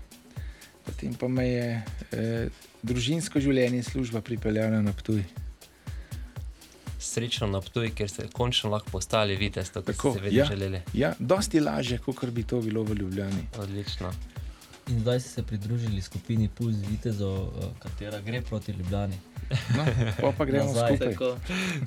Potem 0.85 1.15
pa 1.15 1.29
me 1.29 1.47
je 1.47 1.67
eh, 2.11 2.49
družinsko 2.83 3.41
življenje 3.41 3.79
in 3.79 3.87
služba 3.87 4.21
pripeljala 4.21 4.83
na 4.83 4.93
Ptuj. 4.93 5.23
Srečno 7.03 7.47
na 7.51 7.61
Ptuj, 7.61 7.91
ker 7.99 8.11
ste 8.11 8.29
končno 8.33 8.71
lahko 8.71 8.91
postali 8.95 9.37
vitez, 9.37 9.71
tako 9.71 9.87
kot 9.87 9.97
Tako, 9.97 10.13
ste 10.13 10.21
vedno 10.21 10.39
ja. 10.39 10.45
želeli. 10.45 10.81
Ja, 10.95 11.13
dosti 11.19 11.61
lažje, 11.61 11.99
kot 11.99 12.25
bi 12.31 12.43
to 12.43 12.61
bilo 12.61 12.83
v 12.83 12.95
Ljubljani. 12.95 13.47
Odlično. 13.59 14.13
In 14.89 15.01
zdaj 15.01 15.21
ste 15.21 15.29
se 15.31 15.43
pridružili 15.43 16.03
skupini 16.03 16.49
Puls 16.49 16.77
Vitezov, 16.91 17.35
uh, 17.35 17.51
katera 17.79 18.21
gre 18.21 18.43
proti 18.43 18.73
Ljubljani. 18.73 19.19
No, 19.77 19.85
pa, 20.21 20.33
pa 20.39 20.45
gremo 20.45 20.65
Nazaj. 20.65 20.97
skupaj. 20.97 21.13
Tako, 21.13 21.37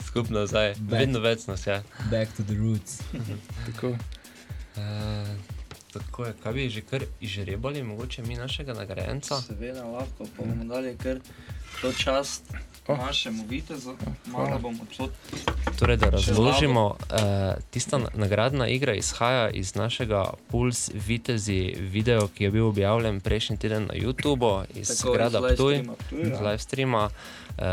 Skupno 0.06 0.46
zdaj, 0.48 0.74
Back. 0.78 1.00
vedno 1.00 1.20
več 1.20 1.48
nas 1.48 1.68
je. 1.68 1.84
Back 2.12 2.36
to 2.38 2.44
the 2.44 2.54
roots. 2.54 3.00
Tako. 3.66 3.88
Uh, 3.88 5.56
tako 5.94 6.26
je, 6.26 6.34
kaj 6.44 6.54
bi 6.54 6.70
že 6.70 6.82
kar 6.82 7.04
izžrebali, 7.22 7.84
mogoče 7.84 8.24
mi 8.24 8.36
našega 8.36 8.74
nagrajenca. 8.74 9.42
seveda 9.42 9.84
lahko, 9.84 10.28
pa 10.38 10.44
bomo 10.44 10.64
dali 10.64 10.98
kar 10.98 11.20
to 11.82 11.94
čast 11.94 12.44
Oh. 12.88 12.98
našemu 12.98 13.46
vitezu, 13.48 13.98
malo 14.26 14.60
bomo 14.60 14.86
to 14.98 15.10
Torej, 15.80 15.98
da 15.98 16.10
razložimo, 16.10 16.86
uh, 16.86 17.18
tista 17.70 17.98
na- 17.98 18.10
nagradna 18.14 18.68
igra 18.68 18.94
izhaja 18.94 19.50
iz 19.50 19.76
našega 19.76 20.24
Puls 20.48 20.92
Vitezi 20.94 21.76
video, 21.80 22.28
ki 22.28 22.44
je 22.44 22.52
bil 22.52 22.68
objavljen 22.68 23.20
prejšnji 23.20 23.58
teden 23.58 23.84
na 23.84 23.94
YouTubu 23.96 24.64
iz 24.76 24.88
Tako, 24.88 25.14
Grada 25.14 25.40
iz 25.40 25.54
Ptuj, 25.54 25.74
livestreama 25.74 25.96
Ptuj, 25.98 26.30
ja. 26.30 26.38
z 26.38 26.42
live 26.42 26.58
streama. 26.60 27.10
Uh, 27.50 27.64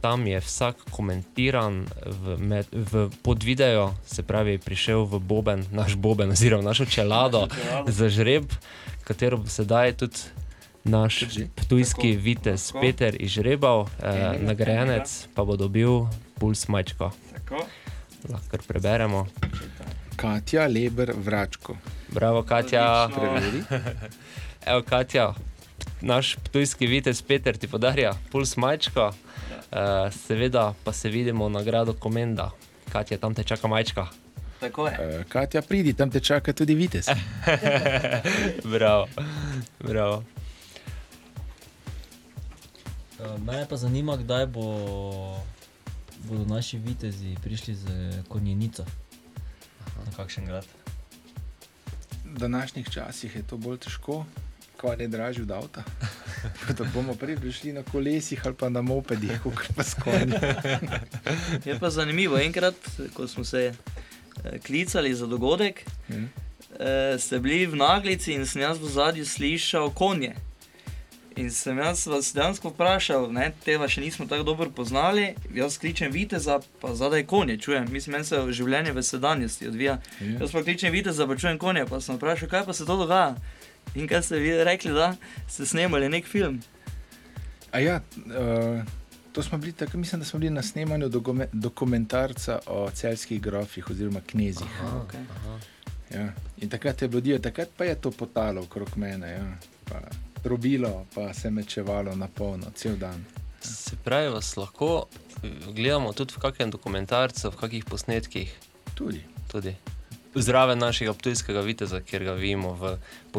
tam 0.00 0.26
je 0.26 0.40
vsak 0.40 0.76
komentiran 0.90 1.86
v, 2.06 2.36
med, 2.38 2.66
v, 2.72 3.10
pod 3.22 3.42
video, 3.42 3.94
se 4.06 4.22
pravi, 4.22 4.58
prišel 4.58 5.04
v 5.04 5.18
Boben, 5.18 5.66
naš 5.70 5.94
Boben, 5.94 6.30
oziroma 6.30 6.62
našo 6.62 6.84
čelado 6.84 7.48
za 7.86 8.08
žreb, 8.08 8.44
katero 9.04 9.44
sedaj 9.46 9.92
tudi 9.92 10.16
naš 10.84 11.20
Drži. 11.20 11.46
ptujski 11.54 12.12
Tako, 12.12 12.22
vitez 12.22 12.66
tako. 12.66 12.80
Peter 12.80 13.16
izžrebal, 13.22 13.86
eh, 14.02 14.38
nagrajenec 14.40 15.26
pa 15.34 15.44
bo 15.44 15.56
dobil 15.56 16.06
puls 16.38 16.68
majčko. 16.68 17.10
Tako. 17.34 17.66
Lahko 18.28 18.56
preberemo. 18.68 19.26
Katja 20.16 20.66
Leber 20.66 21.12
Vračko. 21.16 21.76
Bravo, 22.08 22.42
Katja. 22.42 23.08
Evo, 24.66 24.82
Katja, 24.82 25.34
naš 26.00 26.36
ptujski 26.36 26.86
vitez 26.86 27.22
Peter 27.22 27.56
ti 27.56 27.68
podarja 27.68 28.12
puls 28.30 28.56
majčko. 28.56 29.12
Uh, 29.72 30.12
seveda 30.12 30.74
pa 30.84 30.92
se 30.92 31.08
vidimo 31.08 31.48
na 31.48 31.62
gradu 31.62 31.94
Komenda. 31.94 32.50
Katja, 32.92 33.18
tam 33.18 33.34
te 33.34 33.44
čaka 33.44 33.68
majčka. 33.68 34.06
Tako 34.60 34.86
je. 34.86 34.94
Eh, 35.00 35.24
Katja, 35.28 35.62
pridi, 35.62 35.92
tam 35.92 36.10
te 36.10 36.20
čaka 36.20 36.52
tudi 36.52 36.74
vitez. 36.74 37.08
Bravo. 38.74 39.08
Bravo. 39.80 40.24
Uh, 43.22 43.40
mene 43.46 43.66
pa 43.68 43.76
zanima, 43.76 44.16
kdaj 44.16 44.46
bo, 44.46 45.38
bodo 46.24 46.44
naši 46.54 46.78
vitezi 46.78 47.36
prišli 47.42 47.74
z 47.74 47.86
konjenico. 48.28 48.84
Na 50.06 50.16
kakšen 50.16 50.46
grad? 50.46 50.66
V 52.24 52.38
današnjih 52.38 52.90
časih 52.90 53.36
je 53.36 53.42
to 53.42 53.56
bolj 53.56 53.78
težko, 53.78 54.24
kot 54.76 55.00
je 55.00 55.08
dražji 55.08 55.42
od 55.42 55.50
avta. 55.50 55.82
Da 56.78 56.84
bomo 56.94 57.14
prej 57.14 57.36
prišli 57.36 57.72
na 57.72 57.82
kolesih 57.82 58.40
ali 58.44 58.54
pa 58.54 58.68
na 58.68 58.82
mopedih, 58.82 59.40
kot 59.44 59.70
pa 59.76 59.84
s 59.84 59.94
konji. 59.94 60.34
Je 61.68 61.78
pa 61.78 61.90
zanimivo, 61.90 62.38
enkrat, 62.38 62.74
ko 63.14 63.28
smo 63.28 63.44
se 63.44 63.70
eh, 63.70 64.58
klicali 64.58 65.14
za 65.14 65.26
dogodek, 65.26 65.84
eh, 66.10 67.18
ste 67.18 67.38
bili 67.38 67.66
v 67.66 67.76
naglici 67.76 68.34
in 68.34 68.46
sem 68.46 68.62
jaz 68.62 68.78
v 68.78 68.90
zadnji 68.90 69.24
slišal 69.24 69.94
konje. 69.94 70.34
In 71.36 71.50
sem 71.50 71.78
jaz 71.78 72.06
vas 72.06 72.32
dejansko 72.34 72.72
vprašal, 72.74 73.28
ne, 73.32 73.52
tega 73.64 73.88
še 73.88 74.00
nismo 74.00 74.26
tako 74.28 74.44
dobro 74.44 74.70
poznali, 74.70 75.32
jaz 75.54 75.78
kličem 75.80 76.12
viteza, 76.12 76.58
pa 76.80 76.94
zadaj 76.94 77.24
konje 77.26 77.56
čujem. 77.58 77.88
Mislim, 77.92 78.16
meni 78.16 78.28
se 78.28 78.40
življenje 78.52 78.92
v 78.92 79.04
sedanjosti 79.06 79.68
odvija. 79.68 79.98
Ja. 80.20 80.38
Jaz 80.42 80.52
pa 80.52 80.62
kličem 80.62 80.92
viteza, 80.92 81.26
pa 81.26 81.36
čujem 81.36 81.58
konje, 81.58 81.86
pa 81.88 82.00
sem 82.00 82.18
vprašal, 82.20 82.50
kaj 82.52 82.66
pa 82.68 82.76
se 82.76 82.86
to 82.86 82.96
dogaja. 83.00 83.36
In 83.94 84.08
kaj 84.08 84.22
ste 84.28 84.40
vi 84.42 84.52
rekli, 84.64 84.92
da 84.92 85.14
ste 85.48 85.66
snemali 85.66 86.10
nek 86.12 86.28
film. 86.28 86.60
A 87.72 87.80
ja, 87.80 88.00
uh, 88.16 88.84
to 89.32 89.42
smo 89.42 89.58
bili 89.58 89.72
tako, 89.72 89.98
mislim, 89.98 90.20
da 90.20 90.26
smo 90.28 90.40
bili 90.40 90.52
na 90.52 90.62
snemanju 90.62 91.08
dokume- 91.08 91.48
dokumentarca 91.52 92.58
o 92.66 92.90
celskih 92.90 93.40
grofih 93.40 93.90
oziroma 93.90 94.20
knezih. 94.26 94.68
Okay. 94.82 95.24
Ja. 96.14 96.28
In 96.60 96.68
takrat 96.68 97.02
je 97.02 97.08
bilo 97.08 97.38
takrat 97.38 97.68
pa 97.76 97.84
je 97.84 97.94
to 97.94 98.10
potalo 98.10 98.62
okrog 98.62 98.96
mene. 98.96 99.30
Ja. 99.30 99.56
Pa 99.84 100.00
Trobilo, 100.42 101.06
pa 101.14 101.34
se 101.34 101.50
mečevalo 101.50 102.14
na 102.14 102.28
polno, 102.28 102.66
cel 102.74 102.96
dan. 102.96 103.24
Se 103.60 103.96
pravi, 103.96 104.28
vas 104.28 104.56
lahko 104.56 105.06
eh, 105.42 105.48
gledamo 105.68 106.12
tudi 106.12 106.34
v 106.34 106.38
kakšnem 106.38 106.70
dokumentarcu, 106.70 107.50
v 107.50 107.56
kakšnih 107.56 107.84
posnetkih. 107.84 108.50
Tudi. 108.94 109.22
tudi. 109.46 109.76
Zraven 110.34 110.78
našega 110.78 111.12
ptujskega 111.12 111.60
viteza, 111.60 112.00
kjer 112.00 112.24
ga 112.24 112.32
vidimo, 112.32 112.72
v, 112.72 112.96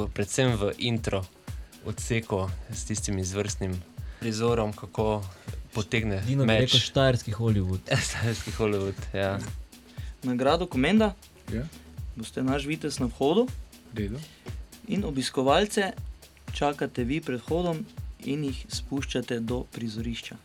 predvsem 0.07 0.53
v 0.53 0.71
intro 0.77 1.25
odseku 1.85 2.47
s 2.69 2.85
tistim 2.85 3.17
izvrstnim 3.17 3.73
prizorom, 4.19 4.73
kako 4.73 5.23
potegne 5.73 6.21
Dino 6.21 6.45
bi 6.45 6.53
rekel 6.53 6.77
meč. 6.77 6.85
štajerski 6.85 7.33
Hollywood. 7.33 7.81
Starski 8.09 8.51
Hollywood. 8.51 8.95
Ja. 9.13 9.39
Nagrado 10.23 10.67
Komenda 10.67 11.13
Ja, 11.51 11.65
boste 12.15 12.43
naš 12.43 12.63
vitez 12.65 12.99
na 12.99 13.09
vhodu 13.09 13.47
redo. 13.93 14.19
in 14.87 15.03
obiskovalce 15.03 15.91
čakate 16.53 17.03
vi 17.03 17.21
pred 17.21 17.41
vhodom 17.41 17.85
in 18.25 18.43
jih 18.43 18.65
spuščate 18.69 19.39
do 19.39 19.63
prizorišča. 19.71 20.35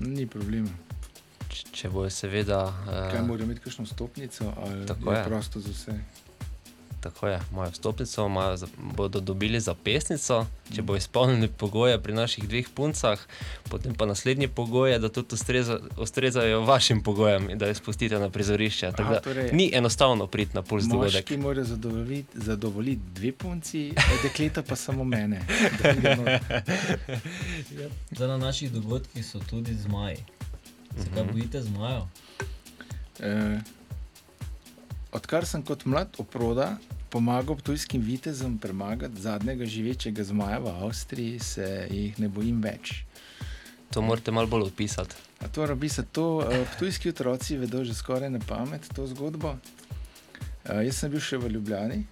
Ni 0.00 0.26
problema. 0.26 0.68
Če 1.72 1.88
bojo 1.88 2.10
seveda. 2.10 2.60
Kaj 2.86 3.20
Uh, 3.20 3.26
mora 3.28 3.44
imeti 3.44 3.60
kakšno 3.64 3.86
stopnico 3.86 4.52
ali 4.56 4.86
Tako 4.86 5.12
je 5.12 5.18
je. 5.18 5.24
prosto 5.24 5.60
za 5.60 5.70
vse? 5.72 5.94
Tako 7.06 7.28
je, 7.28 7.40
imajo 7.52 7.70
vstopnico, 7.70 8.26
imajo, 8.26 8.56
za- 8.56 8.66
bodo 8.76 9.20
dobili 9.20 9.60
zapisnico, 9.60 10.40
če 10.70 10.82
bo 10.82 10.96
izpolnili 10.96 11.48
pogoje 11.50 11.96
pri 11.98 12.12
naših 12.14 12.44
dveh 12.46 12.68
puncah, 12.70 13.18
potem 13.64 13.94
pa 13.94 14.06
naslednji 14.06 14.48
pogoj 14.48 14.92
je, 14.92 14.98
da 14.98 15.08
tudi 15.10 15.28
ustreza, 15.32 15.78
ustrezajo 15.98 16.60
vašim 16.62 17.02
pogojem 17.02 17.50
in 17.50 17.58
da 17.58 17.66
jih 17.66 17.76
spustite 17.76 18.18
na 18.18 18.30
prizorišče. 18.30 18.90
Tako 18.90 19.02
Aha, 19.02 19.12
da 19.12 19.20
torej- 19.22 19.52
Ni 19.52 19.70
enostavno 19.72 20.26
priti 20.26 20.54
na 20.54 20.62
puls 20.62 20.84
dogodek. 20.86 21.14
Moški 21.14 21.36
mora 21.38 21.64
zadovoljiti, 21.64 22.28
zadovoljiti 22.36 23.02
dve 23.10 23.32
punci, 23.34 23.92
dekleta 24.22 24.62
pa 24.62 24.76
samo 24.76 25.04
mene. 25.06 25.42
Zdaj 28.10 28.28
na 28.28 28.36
naših 28.38 28.72
dogodkih 28.72 29.26
so 29.26 29.38
tudi 29.40 29.74
zmaji. 29.76 30.16
Se 30.96 31.06
kaj 31.14 31.24
bojite 31.24 31.62
zmajev? 31.62 32.02
Eh, 33.20 33.58
odkar 35.12 35.46
sem 35.46 35.62
kot 35.62 35.84
mlad 35.84 36.08
oproda 36.18 36.76
pomagal 37.10 37.56
tujskim 37.62 38.02
vitezom 38.02 38.58
premagati 38.58 39.20
zadnjega 39.20 39.66
živečega 39.66 40.24
zmaja 40.24 40.58
v 40.58 40.72
Avstriji, 40.84 41.38
se 41.38 41.88
jih 41.90 42.18
ne 42.20 42.28
bojim 42.28 42.60
več. 42.62 43.04
To 43.94 44.02
morate 44.02 44.32
malo 44.32 44.46
bolj 44.46 44.68
opisati. 44.68 45.14
A 45.40 45.48
to 45.48 45.66
rabi 45.66 45.88
se 45.88 46.02
to, 46.02 46.36
uh, 46.36 46.78
tujski 46.78 47.08
otroci 47.08 47.56
vedo 47.56 47.84
že 47.84 47.94
skoraj 47.94 48.30
na 48.30 48.38
pamet 48.38 48.88
to 48.94 49.06
zgodbo. 49.06 49.56
Uh, 50.66 50.82
jaz 50.82 50.96
sem 50.98 51.10
bil 51.10 51.20
še 51.20 51.38
v 51.38 51.52
Ljubljani, 51.54 52.02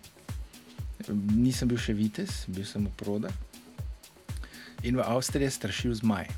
nisem 1.35 1.69
bil 1.69 1.81
še 1.81 1.97
vitez, 1.97 2.45
bil 2.49 2.65
sem 2.65 2.87
oproda. 2.87 3.33
In 4.85 4.97
v 5.01 5.03
Avstriji 5.03 5.49
je 5.49 5.57
strašil 5.59 5.95
zmaj. 6.05 6.29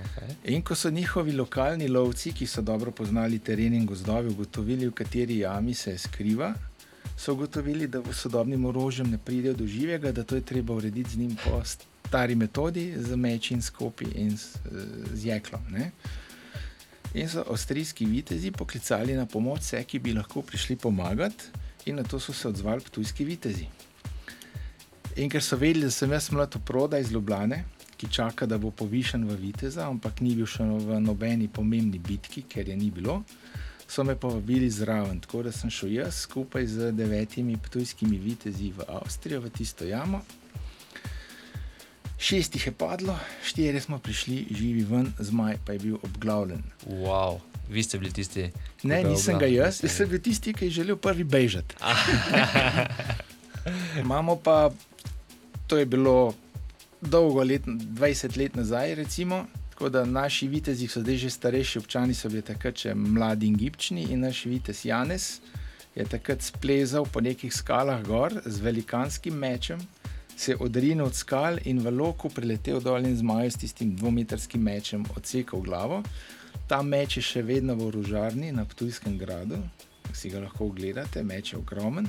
Okay. 0.00 0.54
In 0.54 0.62
ko 0.64 0.74
so 0.74 0.90
njihovi 0.90 1.32
lokalni 1.36 1.88
lovci, 1.88 2.32
ki 2.32 2.46
so 2.46 2.62
dobro 2.64 2.90
poznali 2.90 3.38
teren 3.38 3.74
in 3.76 3.86
gozdove, 3.86 4.32
ugotovili, 4.32 4.88
v 4.88 4.96
kateri 4.96 5.42
jami 5.44 5.74
se 5.74 5.98
skriva, 5.98 6.54
so 7.20 7.32
ugotovili, 7.32 7.86
da 7.86 8.00
v 8.00 8.14
sodobnim 8.16 8.64
orožjem 8.64 9.10
ne 9.10 9.18
pridejo 9.18 9.54
do 9.54 9.66
živega, 9.66 10.12
da 10.12 10.24
to 10.24 10.34
je 10.34 10.40
treba 10.40 10.74
urediti 10.74 11.10
z 11.10 11.18
njim 11.18 11.36
po 11.44 11.60
stari 11.64 12.34
metodi, 12.34 12.94
z 12.96 13.16
meči 13.16 13.54
in 13.54 13.62
skopi 13.62 14.06
in 14.14 14.36
z, 14.36 14.56
z 15.12 15.26
jeklom. 15.26 15.60
Ne? 15.70 15.90
In 17.14 17.28
so 17.28 17.44
avstrijski 17.50 18.06
vitezi 18.06 18.50
poklicali 18.50 19.14
na 19.14 19.26
pomoč 19.26 19.60
vse, 19.60 19.84
ki 19.84 19.98
bi 19.98 20.14
lahko 20.16 20.42
prišli 20.42 20.76
pomagati, 20.76 21.44
in 21.86 21.96
na 21.96 22.02
to 22.02 22.20
so 22.20 22.32
se 22.32 22.48
odzvali 22.48 22.88
tujski 22.90 23.24
vitezi. 23.24 23.66
In 25.16 25.28
ker 25.28 25.42
so 25.42 25.56
vedeli, 25.56 25.84
da 25.84 25.90
sem 25.90 26.12
jaz 26.12 26.30
mlad 26.30 26.56
oproda 26.56 26.98
iz 26.98 27.12
Ljubljane, 27.12 27.64
ki 27.96 28.08
čaka, 28.08 28.46
da 28.46 28.58
bo 28.58 28.70
povišen 28.70 29.26
v 29.28 29.36
viteza, 29.36 29.88
ampak 29.88 30.20
ni 30.24 30.32
bil 30.34 30.46
še 30.48 30.64
v 30.64 31.00
nobeni 31.04 31.48
pomembni 31.52 31.98
bitki, 31.98 32.46
ker 32.48 32.68
je 32.68 32.76
ni 32.76 32.88
bilo, 32.90 33.20
so 33.90 34.04
me 34.04 34.14
povabili 34.14 34.70
zraven. 34.70 35.20
Tako 35.20 35.42
da 35.42 35.52
sem 35.52 35.70
šel 35.70 35.92
jaz 35.92 36.14
skupaj 36.16 36.66
z 36.66 36.92
devetimi 36.92 37.56
tujskimi 37.70 38.18
vitezi 38.18 38.70
v 38.70 38.86
Avstrijo, 38.88 39.40
v 39.40 39.50
tisto 39.50 39.84
jamo. 39.84 40.20
Šest 42.18 42.54
jih 42.54 42.66
je 42.66 42.72
padlo, 42.72 43.16
štiri 43.42 43.80
smo 43.80 43.98
prišli 43.98 44.46
živi 44.50 44.82
ven, 44.84 45.12
zmaj 45.18 45.56
pa 45.66 45.72
je 45.72 45.78
bil 45.78 45.96
obglavljen. 46.02 46.62
Wow. 46.86 47.40
Vi 47.70 47.82
ste 47.82 47.98
bili 47.98 48.12
tisti, 48.12 48.50
ki 48.76 48.88
Ne, 48.88 49.02
ga 49.02 49.08
je 49.08 49.14
nisem 49.14 49.38
ga 49.38 49.46
obla- 49.46 49.56
jaz, 49.56 49.80
jaz 49.82 49.92
sem 49.92 50.08
bil 50.08 50.20
tisti, 50.20 50.52
ki 50.52 50.64
je 50.64 50.70
želel 50.70 50.96
prvi 50.96 51.24
bežati. 51.24 51.74
Imamo 54.00 54.36
pa, 54.36 54.70
to 55.66 55.78
je 55.78 55.86
bilo 55.86 56.34
dolgo 57.00 57.42
let, 57.42 57.62
20 57.64 58.36
let 58.36 58.54
nazaj, 58.54 58.94
recimo. 58.94 59.46
Tako 59.80 59.88
da 59.88 60.04
naši 60.04 60.48
vitezi 60.48 60.88
so 60.88 61.00
zdaj 61.00 61.16
že 61.16 61.30
starejši, 61.30 61.78
občani 61.78 62.14
so 62.14 62.28
bili 62.28 62.42
takrat 62.44 62.82
še 62.82 62.90
mladi 62.94 63.46
in 63.48 63.54
gibčni, 63.56 64.02
in 64.12 64.20
naš 64.20 64.42
vitez 64.44 64.82
Janes 64.84 65.28
je 65.94 66.04
takrat 66.04 66.42
splezal 66.44 67.06
po 67.08 67.22
nekih 67.24 67.48
skalah 67.48 68.02
gor 68.04 68.34
z 68.44 68.60
velikanskim 68.60 69.32
mečem, 69.32 69.80
se 70.36 70.52
odrinil 70.60 71.06
od 71.06 71.16
skal 71.16 71.56
in 71.64 71.80
v 71.80 71.94
loku 71.96 72.28
priletel 72.28 72.82
dol 72.84 73.08
in 73.08 73.16
zmajal 73.16 73.54
s 73.54 73.56
tistim 73.62 73.94
dvometrskim 73.96 74.60
mečem 74.60 75.06
odsekal 75.16 75.64
glavo. 75.64 76.02
Ta 76.68 76.82
meč 76.82 77.16
je 77.16 77.22
še 77.24 77.42
vedno 77.42 77.72
v 77.80 77.86
orožarni 77.88 78.52
na 78.52 78.66
Ptujskem 78.68 79.16
gradu, 79.16 79.62
si 80.12 80.28
ga 80.28 80.44
lahko 80.44 80.68
ogledate, 80.68 81.24
meč 81.24 81.54
je 81.54 81.62
ogromen, 81.62 82.04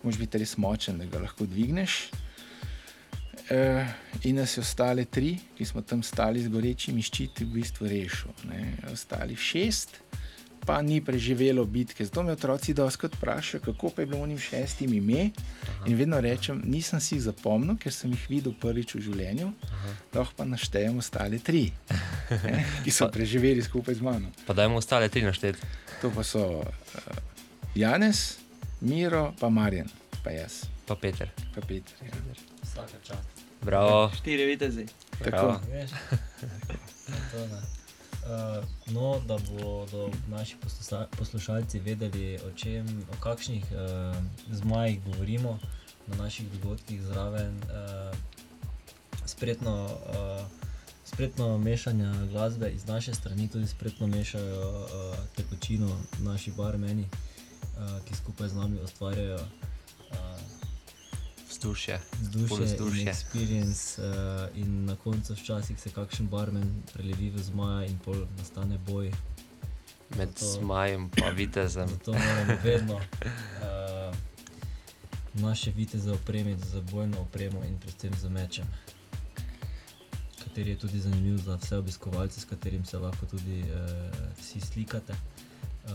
mož 0.00 0.16
biti 0.16 0.40
res 0.40 0.56
močen, 0.56 0.96
da 0.96 1.04
ga 1.04 1.20
lahko 1.20 1.44
dvigneš. 1.44 1.98
E, 3.50 3.86
in 4.28 4.36
nas 4.36 4.56
je 4.56 4.60
ostale 4.60 5.04
tri, 5.04 5.38
ki 5.56 5.64
smo 5.64 5.80
tam 5.82 6.02
stali 6.02 6.42
z 6.42 6.48
gorečimi 6.52 7.02
ščiti, 7.02 7.44
v 7.48 7.60
bistvu 7.60 7.88
rešil. 7.88 8.32
Ne. 8.50 8.74
Ostali 8.92 9.36
šest, 9.36 9.96
pa 10.66 10.82
ni 10.82 11.00
preživelo 11.00 11.64
bitke. 11.64 12.04
Zato 12.04 12.22
me 12.22 12.32
otroci 12.32 12.74
doskrat 12.76 13.14
vprašajo, 13.16 13.62
kako 13.64 13.90
pa 13.90 14.02
je 14.02 14.06
bilo 14.06 14.26
njim 14.26 14.38
šestim 14.38 14.92
ime. 14.92 15.30
In 15.86 15.96
vedno 15.96 16.20
rečem, 16.20 16.60
nisem 16.64 17.00
si 17.00 17.14
jih 17.14 17.22
zapomnil, 17.22 17.78
ker 17.80 17.92
sem 17.92 18.12
jih 18.12 18.26
videl 18.28 18.52
prvič 18.60 18.94
v 18.98 19.00
življenju, 19.06 19.48
lahko 20.12 20.34
pa 20.36 20.44
naštejem 20.44 20.98
ostale 21.00 21.38
tri, 21.40 21.70
ne, 22.44 22.64
ki 22.84 22.92
so 22.92 23.08
preživeli 23.08 23.64
skupaj 23.64 23.96
z 23.96 24.04
mano. 24.04 24.28
Pa 24.44 24.52
dajmo 24.52 24.76
ostale 24.76 25.08
tri 25.08 25.24
našteti. 25.24 25.62
To 26.02 26.12
pa 26.12 26.20
so 26.26 26.60
uh, 26.60 26.68
Janes, 27.74 28.36
Miro, 28.84 29.32
pa 29.40 29.48
Marjan, 29.48 29.88
pa 30.20 30.36
jaz, 30.36 30.66
Pa 30.84 30.94
Peter. 30.96 31.32
pa 31.54 31.60
Peter. 31.64 31.96
Ja. 32.04 32.12
Vsaka 32.62 33.00
čast. 33.04 33.37
Bravo. 33.68 34.10
Štiri 34.16 34.44
vitezi. 34.44 34.86
Tako. 35.24 35.46
Uh, 35.46 35.58
no, 38.94 39.20
da 39.26 39.36
bodo 39.50 40.10
naši 40.28 40.56
posluša- 40.64 41.06
poslušalci 41.18 41.78
vedeli, 41.78 42.38
o, 42.48 42.52
čem, 42.56 43.04
o 43.12 43.20
kakšnih 43.20 43.64
uh, 43.70 44.16
zmajih 44.50 45.04
govorimo 45.04 45.58
na 46.06 46.16
naših 46.16 46.48
dogodkih 46.52 47.02
zraven, 47.02 47.56
uh, 47.56 48.16
spretno, 49.26 49.84
uh, 49.84 50.46
spretno 51.04 51.58
mešanje 51.58 52.12
glasbe 52.32 52.70
iz 52.70 52.86
naše 52.86 53.14
strani, 53.14 53.48
tudi 53.48 53.66
spretno 53.66 54.06
mešajo 54.06 54.80
uh, 54.80 54.88
tekočino 55.36 56.00
naši 56.18 56.52
barmeni, 56.56 57.04
uh, 57.04 58.04
ki 58.04 58.14
skupaj 58.14 58.48
z 58.48 58.54
nami 58.54 58.80
ustvarjajo 58.80 59.38
uh, 61.58 61.62
Vzdušje. 61.62 62.00
vzdušje 62.20 62.56
in 62.56 62.64
vzdušje. 62.64 63.04
experience, 63.04 63.98
uh, 63.98 64.06
in 64.56 64.84
na 64.84 64.96
koncu 64.96 65.34
včasih 65.34 65.80
se 65.80 65.90
kakšen 65.90 66.28
barmen 66.28 66.64
prelevi 66.92 67.30
v 67.30 67.38
zmaja, 67.38 67.86
in 67.86 67.98
pol 67.98 68.14
nastane 68.38 68.78
boj. 68.78 69.12
Med 70.10 70.28
Zato- 70.30 70.60
zmajem 70.60 71.10
in 71.16 71.34
vitezem. 71.36 71.88
Zato 71.88 72.12
moramo 72.12 72.54
vedno 72.64 72.94
uh, 72.94 74.14
naše 75.34 75.70
viteze 75.70 76.12
opremiti 76.12 76.68
z 76.68 76.80
bojno 76.82 77.20
opremo 77.20 77.64
in 77.64 77.78
predvsem 77.78 78.14
z 78.14 78.28
mečem, 78.28 78.64
kateri 80.38 80.70
je 80.70 80.78
tudi 80.78 81.00
zanimiv 81.00 81.36
za 81.38 81.56
vse 81.56 81.76
obiskovalce, 81.76 82.40
s 82.40 82.44
katerim 82.44 82.84
se 82.84 82.98
lahko 82.98 83.26
tudi 83.26 83.60
uh, 83.60 83.68
vsi 84.40 84.60
slikate, 84.60 85.12
uh, 85.12 85.90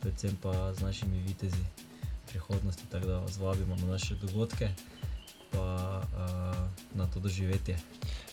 predvsem 0.00 0.36
pa 0.36 0.74
z 0.74 0.80
našimi 0.80 1.18
vitezi 1.18 1.64
prihodnosti, 2.28 2.86
tako 2.90 3.06
da 3.06 3.18
vas 3.18 3.38
vabimo 3.38 3.76
na 3.76 3.86
naše 3.86 4.14
dogodke. 4.14 4.68
Pa 5.52 6.02
uh, 6.12 6.96
na 6.98 7.06
to 7.06 7.20
doživetje. 7.20 7.76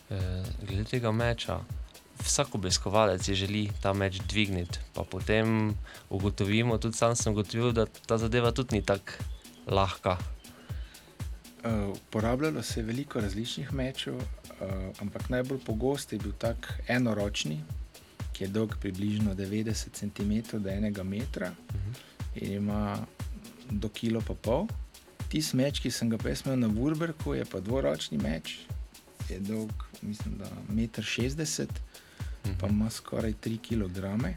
Eh, 0.09 0.43
Glede 0.67 0.83
tega 0.83 1.11
meča, 1.11 1.59
vsak 2.21 2.55
obiskovalec 2.55 3.23
si 3.23 3.35
želi 3.35 3.69
ta 3.81 3.93
meč 3.93 4.19
dvigniti, 4.29 4.79
pa 4.93 5.03
potem 5.03 5.73
ugotovimo, 6.09 6.77
tudi 6.77 6.97
sam 6.97 7.15
sem 7.15 7.33
ugotovil, 7.33 7.71
da 7.71 7.85
ta 7.85 8.17
zadeva 8.17 8.51
tudi 8.51 8.75
ni 8.75 8.85
tako 8.85 9.11
lahka. 9.67 10.17
Uh, 11.65 11.97
uporabljalo 11.97 12.61
se 12.63 12.79
je 12.79 12.83
veliko 12.83 13.19
različnih 13.19 13.73
mečev, 13.73 14.15
uh, 14.15 14.23
ampak 15.01 15.29
najbolj 15.29 15.59
pogost 15.65 16.13
je 16.13 16.19
bil 16.19 16.31
tak 16.37 16.81
enoročni, 16.87 17.63
ki 18.33 18.43
je 18.43 18.47
dolg 18.47 18.75
približno 18.81 19.33
90 19.33 19.89
cm 19.91 20.57
do 20.59 20.69
enega 20.69 21.03
metra 21.03 21.51
in 22.35 22.51
ima 22.51 22.97
do 23.69 23.89
kilo 23.89 24.21
pa 24.21 24.33
pol. 24.33 24.67
Tisti 25.29 25.57
meč, 25.57 25.81
ki 25.81 25.91
sem 25.91 26.09
ga 26.09 26.19
pa 26.21 26.29
imel 26.29 26.59
na 26.59 26.69
Wurberku, 26.69 27.33
je 27.35 27.45
pa 27.49 27.59
dvoročni 27.59 28.17
meč, 28.21 28.59
je 29.29 29.39
dolg, 29.39 29.71
mislim, 30.01 30.37
da 30.37 30.49
1,60 30.69 31.67
m, 32.45 32.57
pa 32.61 32.67
ima 32.67 32.89
skoraj 32.89 33.33
3 33.41 33.57
kg. 33.57 34.35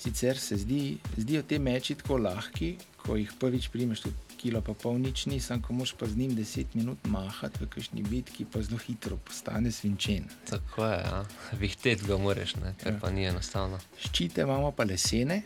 Sicer 0.00 0.38
se 0.38 0.56
zdi, 0.56 0.98
zdijo 1.16 1.42
te 1.42 1.58
meči 1.58 1.94
tako 1.94 2.18
lahki, 2.18 2.76
ko 2.96 3.16
jih 3.16 3.32
prvič 3.38 3.68
primeš, 3.68 4.00
tudi 4.00 4.30
kilo 4.40 4.62
pa 4.64 4.72
pol 4.72 4.96
nič 4.96 5.26
nisem, 5.28 5.60
ko 5.60 5.76
moš 5.76 5.92
pa 6.00 6.08
z 6.08 6.16
njim 6.16 6.32
10 6.36 6.72
minut 6.74 7.04
mahati 7.04 7.60
v 7.60 7.68
kakšni 7.68 8.02
bitki, 8.02 8.46
pa 8.48 8.62
zelo 8.64 8.80
hitro 8.80 9.18
postane 9.20 9.72
svinčen. 9.72 10.24
Tako 10.48 10.86
je, 10.88 10.98
ja. 11.04 11.24
vihteti 11.60 12.08
ga 12.08 12.16
moraš, 12.16 12.56
ne? 12.56 12.72
kar 12.80 12.92
Ja. 12.92 12.98
pa 13.00 13.10
ni 13.10 13.28
enostavno. 13.28 13.78
Ščite 14.00 14.48
imamo 14.48 14.72
pa 14.72 14.88
lesene, 14.88 15.42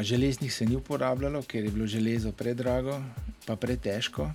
železnih 0.00 0.54
se 0.54 0.66
ni 0.66 0.76
uporabljalo, 0.76 1.42
ker 1.42 1.64
je 1.64 1.70
bilo 1.70 1.86
železo 1.86 2.32
predrago, 2.32 3.02
pa 3.46 3.56
pretežko. 3.56 4.30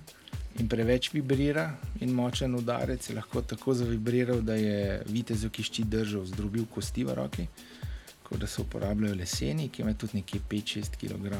in 0.58 0.68
preveč 0.68 1.12
vibrira, 1.12 1.76
in 2.00 2.10
močen 2.14 2.54
udarec 2.54 3.08
je 3.08 3.14
lahko 3.14 3.42
tako 3.42 3.74
zavibriral, 3.74 4.40
da 4.42 4.54
je 4.54 5.02
vitezu, 5.06 5.50
ki 5.50 5.62
ščit 5.62 5.90
držal, 5.90 6.24
zdrobil 6.26 6.66
kosti 6.74 7.04
v 7.06 7.14
roki. 7.14 7.46
Tako 8.22 8.40
da 8.42 8.46
se 8.46 8.62
uporabljajo 8.62 9.14
leseni, 9.14 9.68
ki 9.68 9.82
ima 9.82 9.94
tudi 9.94 10.18
nekje 10.18 10.40
5-6 10.50 10.98
kg. 11.00 11.36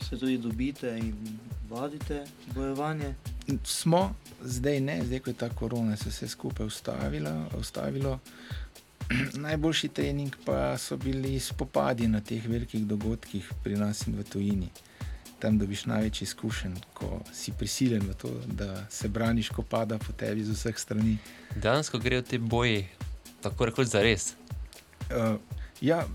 Se 0.00 0.18
tudi 0.18 0.38
dobite 0.38 0.94
in 0.98 1.14
vadite 1.70 2.24
bojevanje. 2.54 3.14
Smo, 3.64 4.14
zdaj 4.42 4.80
ne, 4.80 5.00
zdaj 5.04 5.20
ko 5.20 5.30
je 5.30 5.34
ta 5.34 5.48
korona, 5.50 5.96
se 5.96 6.08
je 6.08 6.14
vse 6.14 6.28
skupaj 6.28 6.66
ustavilo. 6.66 7.34
ustavilo. 7.58 8.18
Najboljši 9.46 9.88
trening 9.88 10.36
pa 10.44 10.78
so 10.78 10.96
bili 10.96 11.40
spopadi 11.40 12.08
na 12.08 12.20
teh 12.20 12.48
velikih 12.48 12.86
dogodkih 12.86 13.50
pri 13.62 13.76
nas 13.76 14.06
in 14.06 14.16
v 14.18 14.24
tujini. 14.24 14.68
Tam 15.38 15.58
dobiš 15.58 15.84
največ 15.86 16.22
izkušenj, 16.22 16.76
ko 16.94 17.20
si 17.32 17.52
prisiljen 17.52 18.02
v 18.08 18.14
to, 18.14 18.30
da 18.46 18.86
se 18.90 19.08
braniš, 19.08 19.48
ko 19.48 19.62
pada 19.62 19.98
po 19.98 20.12
tebi 20.12 20.44
z 20.44 20.56
vseh 20.56 20.78
strani. 20.78 21.18
Dejansko 21.54 21.98
grejo 21.98 22.22
ti 22.22 22.38
boji, 22.38 22.86
tako 23.42 23.68
rekoč 23.68 23.92
za 23.92 24.02
res. 24.02 24.32
Uh, 25.12 25.36
ja, 25.80 26.06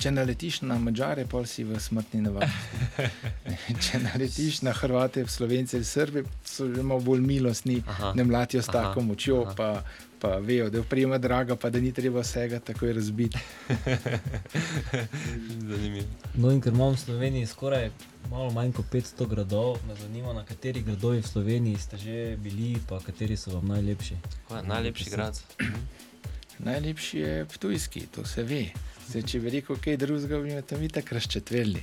če 0.00 0.10
naletiš 0.14 0.62
na 0.64 0.78
Mačare, 0.80 1.26
pol 1.28 1.44
si 1.48 1.64
v 1.64 1.78
smrtni 1.80 2.22
nevarnosti. 2.24 3.08
če 3.84 4.00
naletiš 4.04 4.62
na 4.64 4.72
Hrvate, 4.76 5.26
Slovence 5.28 5.76
in 5.76 5.84
Srbe, 5.84 6.24
so 6.44 6.68
že 6.72 6.84
malo 6.84 7.04
bolj 7.04 7.20
milostni, 7.24 7.80
Aha, 7.84 8.14
ne 8.16 8.24
mlatijo 8.24 8.62
s 8.64 8.72
tako 8.72 9.04
močjo, 9.04 9.42
aha. 9.44 9.54
pa, 9.56 9.68
pa 10.22 10.30
vejo, 10.40 10.70
da 10.72 10.80
je 10.80 10.84
oprema 10.86 11.18
draga, 11.20 11.56
pa 11.60 11.70
da 11.70 11.80
ni 11.80 11.92
treba 11.92 12.24
vsega 12.24 12.62
takoj 12.64 12.94
razbiti. 12.96 13.38
Zanimivo. 15.70 16.08
No, 16.34 16.52
in 16.52 16.64
ker 16.64 16.72
imam 16.72 16.96
v 16.96 17.02
Sloveniji 17.04 17.50
skoraj 17.50 17.90
malo 18.30 18.50
manj 18.56 18.72
kot 18.76 18.88
500 18.92 19.28
gradov, 19.28 19.80
me 19.88 19.96
zanima, 20.00 20.32
na 20.32 20.44
katerih 20.48 20.84
gradovih 20.84 21.24
v 21.24 21.28
Sloveniji 21.28 21.80
ste 21.80 22.00
že 22.00 22.20
bili, 22.40 22.76
pa 22.88 23.00
kateri 23.04 23.36
so 23.36 23.52
vam 23.56 23.68
najlepši. 23.68 24.16
Je, 24.50 24.62
Najlepši 24.62 25.10
grad. 25.10 25.40
Najlepši 26.58 27.18
je 27.18 27.44
Ptujski, 27.44 28.06
to 28.12 28.24
se 28.24 28.42
ve. 28.42 28.64
Zdaj, 29.10 29.24
če 29.26 29.38
bi 29.42 29.50
rekel 29.50 29.74
kaj 29.82 29.96
drugega, 29.98 30.38
bi 30.38 30.52
me 30.54 30.62
tam 30.62 30.82
itak 30.86 31.08
razčetverili. 31.10 31.80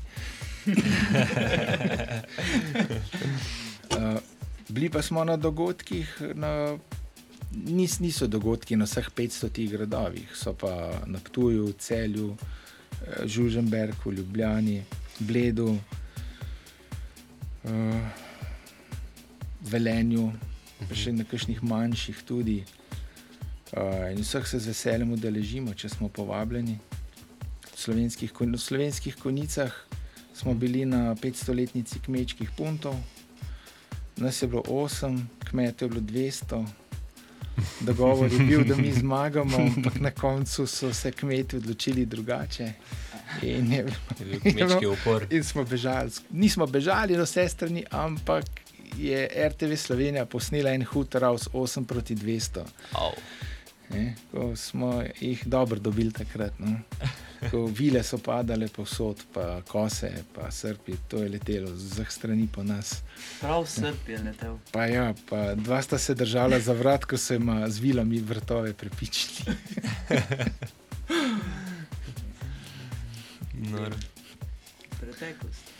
uh, 3.92 4.20
bili 4.74 4.88
pa 4.90 5.02
smo 5.04 5.26
na 5.28 5.36
dogodkih, 5.36 6.14
na, 6.40 6.78
nis, 7.52 8.00
niso 8.00 8.28
dogodki 8.32 8.80
na 8.80 8.88
vseh 8.88 9.12
500 9.12 9.68
gradovih, 9.74 10.32
so 10.40 10.56
pa 10.56 10.72
na 11.04 11.20
Ptuju, 11.20 11.74
Celju, 11.76 12.32
eh, 12.32 13.28
Žuženbergu, 13.28 14.14
Ljubljani, 14.14 14.84
Bledu, 15.20 15.76
uh, 17.68 18.02
Velenju, 19.68 20.32
pa 20.88 20.96
še 20.96 21.12
na 21.12 21.28
kakšnih 21.28 21.60
manjših 21.60 22.24
tudi. 22.24 22.64
Uh, 23.76 24.16
in 24.16 24.24
vseh 24.24 24.48
se 24.48 24.64
z 24.64 24.72
veseljem 24.72 25.12
udeležimo, 25.12 25.76
če 25.76 25.92
smo 25.92 26.08
povabljeni. 26.08 26.80
Slovenskih, 27.78 28.32
v 28.34 28.58
slovenskih 28.58 29.16
konicah 29.16 29.70
smo 30.34 30.54
bili 30.54 30.86
na 30.86 31.14
500-letnici 31.16 32.00
kmečkih 32.00 32.50
puntov, 32.58 32.96
nas 34.18 34.42
je 34.42 34.48
bilo 34.48 34.62
8, 34.66 35.14
kmetov 35.50 35.86
je 35.86 35.90
bilo 35.90 36.02
200. 36.02 36.66
Dogovor 37.82 38.34
je 38.34 38.40
bil, 38.40 38.64
da 38.64 38.76
mi 38.76 38.92
zmagamo, 38.94 39.58
ampak 39.58 40.00
na 40.00 40.12
koncu 40.12 40.68
so 40.68 40.94
se 40.94 41.12
kmeti 41.12 41.58
odločili 41.58 42.06
drugače. 42.06 42.72
In, 43.42 43.74
je, 43.74 43.86
Je 44.20 44.26
bil 44.26 44.40
kmečki 44.42 44.86
upor. 44.88 45.26
in 45.30 45.44
smo 45.44 45.64
bežali. 45.64 46.12
Nismo 46.32 46.66
bežali 46.66 47.18
na 47.18 47.24
vse 47.24 47.50
strani, 47.50 47.84
ampak 47.92 48.46
je 48.98 49.30
RTV 49.50 49.76
Slovenija 49.76 50.26
posnela 50.26 50.72
en 50.72 50.86
hud 50.86 51.16
raus 51.16 51.50
8 51.54 51.86
proti 51.86 52.16
200. 52.16 52.66
Au. 52.94 53.12
Ne, 53.90 54.16
ko 54.32 54.56
smo 54.56 55.04
jih 55.22 55.44
dobro 55.48 55.80
dobili 55.80 56.12
takrat. 56.12 56.60
No. 56.60 56.80
Ko 57.52 57.66
vile 57.66 58.04
so 58.04 58.18
padale 58.18 58.68
povsod, 58.68 59.24
pa 59.34 59.62
kose, 59.68 60.10
pa 60.36 60.52
srpi, 60.52 60.96
to 61.08 61.22
je 61.24 61.30
letelo 61.30 61.76
z 61.76 61.92
vseh 61.92 62.12
strani 62.12 62.48
po 62.52 62.64
nas. 62.64 63.04
Prav 63.42 63.66
Srb 63.70 64.10
je 64.10 64.18
letel. 64.24 64.58
Pa 64.72 64.86
ja, 64.90 65.14
pa 65.30 65.56
dva 65.56 65.82
sta 65.82 65.98
se 65.98 66.16
držala 66.16 66.60
za 66.60 66.74
vrat, 66.74 67.06
ko 67.06 67.18
so 67.18 67.34
jim 67.34 67.52
z 67.68 67.80
vilami 67.80 68.20
vrtove 68.20 68.74
prepičili. 68.74 69.46
Nor. 73.72 73.96
Preteklost. 75.00 75.78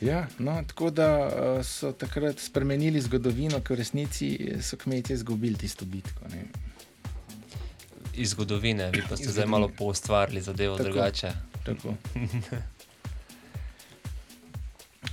Ja, 0.00 0.26
no, 0.38 0.62
tako 0.66 0.90
da 0.90 1.26
uh, 1.26 1.64
so 1.64 1.92
takrat 1.92 2.38
spremenili 2.40 3.00
zgodovino, 3.00 3.60
ker 3.60 3.76
v 3.76 3.82
resnici 3.82 4.30
so 4.64 4.76
kmetje 4.80 5.14
izgubili 5.14 5.60
tisto 5.60 5.84
bitko. 5.84 6.28
Ne. 6.32 6.69
Iz 8.20 8.30
zgodovine, 8.30 8.90
vi 8.92 9.02
pa 9.08 9.16
ste 9.16 9.30
zdaj 9.32 9.46
malo 9.46 9.70
poustvarili 9.78 10.42
zadevo 10.42 10.76
Tako. 10.76 10.88
drugače. 10.88 11.32
Tako. 11.64 11.94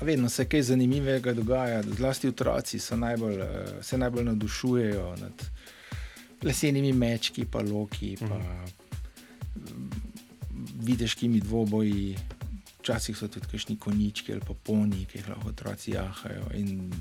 Vedno 0.02 0.30
se 0.30 0.46
kaj 0.46 0.62
zanimivega 0.62 1.34
dogaja, 1.34 1.84
zlasti 1.84 2.28
otroci 2.28 2.80
so 2.80 2.96
najbolj, 2.96 3.40
eh, 3.42 3.48
se 3.82 3.98
najbolj 3.98 4.24
navdušujejo 4.24 5.16
nad 5.16 5.46
lesenimi 6.44 6.94
mečki, 6.94 7.46
pa 7.46 7.62
loki, 7.62 8.18
pa 8.20 8.38
mm. 8.38 9.90
videškimi 10.82 11.40
dvoboji. 11.40 12.18
Včasih 12.80 13.18
so 13.18 13.28
tudi 13.28 13.48
kakšni 13.52 13.78
konički 13.80 14.32
ali 14.32 14.42
pa 14.48 14.54
poni, 14.64 15.06
ki 15.06 15.18
jih 15.18 15.30
lahko 15.30 15.50
otroci 15.50 15.92
jahajo. 15.92 16.44
In 16.56 16.92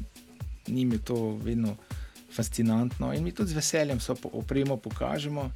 njim 0.68 0.92
je 0.92 0.98
to 0.98 1.36
vedno 1.42 1.76
fascinantno, 2.32 3.14
in 3.14 3.24
mi 3.24 3.32
tudi 3.32 3.50
z 3.50 3.54
veseljem 3.54 4.00
so 4.00 4.14
po- 4.14 4.30
opremo 4.32 4.76
pokažemo. 4.76 5.50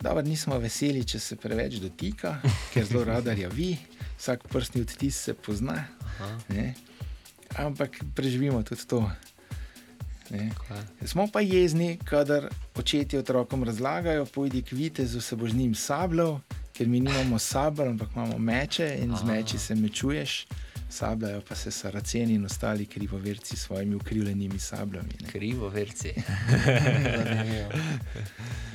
Dobro, 0.00 0.22
nismo 0.22 0.58
veseli, 0.58 1.04
če 1.04 1.18
se 1.20 1.36
preveč 1.36 1.78
dotika, 1.80 2.36
ker 2.74 2.84
zelo 2.84 3.04
rada 3.04 3.34
rjavi, 3.34 3.76
vsak 4.18 4.48
prstni 4.48 4.82
odtis 4.84 5.16
se 5.28 5.34
pozna. 5.34 5.84
Aha? 6.20 6.66
Ampak 7.56 7.96
preživimo 8.14 8.62
tudi 8.62 8.86
to. 8.86 9.10
Je. 10.30 10.50
Smo 11.06 11.28
pa 11.32 11.40
jezni, 11.40 11.98
kadar 12.04 12.48
očetje 12.74 13.18
otrokom 13.18 13.64
razlagajo, 13.64 14.26
pojdi 14.26 14.62
k 14.62 14.72
vitezu, 14.72 15.20
se 15.20 15.36
boš 15.36 15.50
z 15.50 15.56
njim 15.56 15.74
sabljal, 15.74 16.40
ker 16.74 16.88
mi 16.88 17.00
nimamo 17.00 17.38
sabr, 17.38 17.88
ampak 17.88 18.08
imamo 18.16 18.38
meče 18.38 18.98
in 19.02 19.16
z 19.16 19.22
A. 19.22 19.26
meči 19.26 19.58
se 19.58 19.74
mečuješ, 19.74 20.46
sabljajo 20.90 21.40
pa 21.48 21.54
se 21.54 21.70
saraceni 21.70 22.34
in 22.34 22.44
ostali 22.44 22.86
krivoverci 22.86 23.56
s 23.56 23.60
svojimi 23.60 23.94
ukrivljenimi 23.94 24.58
sabljami. 24.58 25.14
ne. 25.20 25.28
Krivo, 25.30 25.68
verci. 25.68 26.12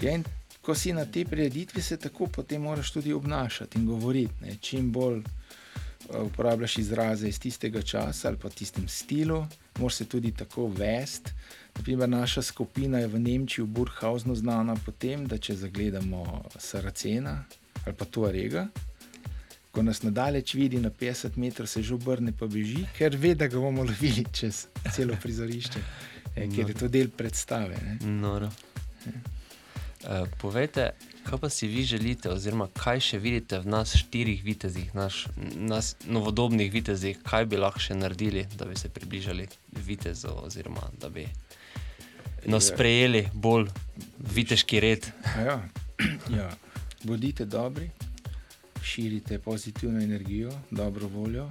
Ja, 0.01 0.11
in 0.15 0.23
ko 0.61 0.75
si 0.75 0.93
na 0.93 1.05
tej 1.05 1.25
prireditvi, 1.25 1.81
se 1.81 1.97
tako 1.97 2.27
potem 2.27 2.61
moraš 2.61 2.91
tudi 2.91 3.13
obnašati 3.13 3.79
in 3.79 3.85
govoriti. 3.85 4.33
Ne? 4.41 4.55
Čim 4.61 4.91
bolj 4.91 5.17
eh, 5.17 6.17
uporabljaš 6.21 6.77
izraze 6.77 7.27
iz 7.27 7.39
tistega 7.39 7.81
časa 7.81 8.27
ali 8.27 8.37
pa 8.37 8.49
tistem 8.49 8.87
stilu, 8.87 9.45
moraš 9.79 9.95
se 9.95 10.05
tudi 10.05 10.31
tako 10.31 10.67
vesti. 10.67 11.31
Naprimer, 11.75 12.09
naša 12.09 12.41
skupina 12.41 12.99
je 12.99 13.07
v 13.07 13.19
Nemčiji, 13.19 13.65
v 13.65 13.67
Burhausnu, 13.67 14.35
znana 14.35 14.75
po 14.85 14.91
tem, 14.91 15.25
da 15.27 15.37
če 15.37 15.55
zagledamo 15.55 16.43
Saracena 16.59 17.43
ali 17.85 17.95
pa 17.97 18.05
Tuarega, 18.05 18.67
ko 19.71 19.81
nas 19.81 20.03
nadalječ 20.03 20.53
vidi 20.53 20.79
na 20.79 20.89
50 20.89 21.37
metrov, 21.37 21.67
se 21.67 21.81
že 21.81 21.93
obrne 21.93 22.33
pa 22.39 22.45
beži, 22.45 22.85
ker 22.97 23.15
ve, 23.17 23.33
da 23.35 23.47
ga 23.47 23.59
bomo 23.59 23.83
lovili 23.83 24.25
čez 24.31 24.67
celo 24.93 25.15
prizorišče, 25.21 25.79
eh, 26.35 26.49
ker 26.55 26.69
je 26.69 26.75
to 26.75 26.87
del 26.87 27.09
predstave. 27.09 27.79
Ne? 27.85 27.97
Noro. 28.05 28.51
Uh, 30.01 30.25
povejte, 30.41 30.91
kaj 31.23 31.37
pa 31.37 31.49
si 31.49 31.67
vi 31.67 31.83
želite, 31.85 32.29
oziroma 32.33 32.65
kaj 32.73 32.99
še 32.99 33.19
vidite 33.21 33.59
v 33.61 33.69
nas 33.69 33.93
štirih 33.95 34.41
vitezih, 34.43 34.95
naš, 34.97 35.27
nas 35.53 35.93
novodobnih 36.09 36.71
vitezih, 36.73 37.19
kaj 37.21 37.45
bi 37.45 37.59
lahko 37.61 37.79
še 37.79 37.93
naredili, 37.99 38.47
da 38.57 38.65
bi 38.65 38.75
se 38.75 38.89
približali 38.89 39.45
vitezu, 39.85 40.33
oziroma 40.41 40.89
da 40.99 41.09
bi 41.09 41.27
no, 42.45 42.57
Ja. 42.57 42.61
sprejeli 42.61 43.27
bolj 43.33 43.69
viteški 44.17 44.79
red. 44.79 45.05
Ja, 45.37 45.61
ja. 46.39 46.49
Bodite 47.03 47.45
dobri, 47.45 47.89
širite 48.83 49.39
pozitivno 49.39 50.01
energijo, 50.01 50.51
dobro 50.71 51.07
voljo, 51.07 51.49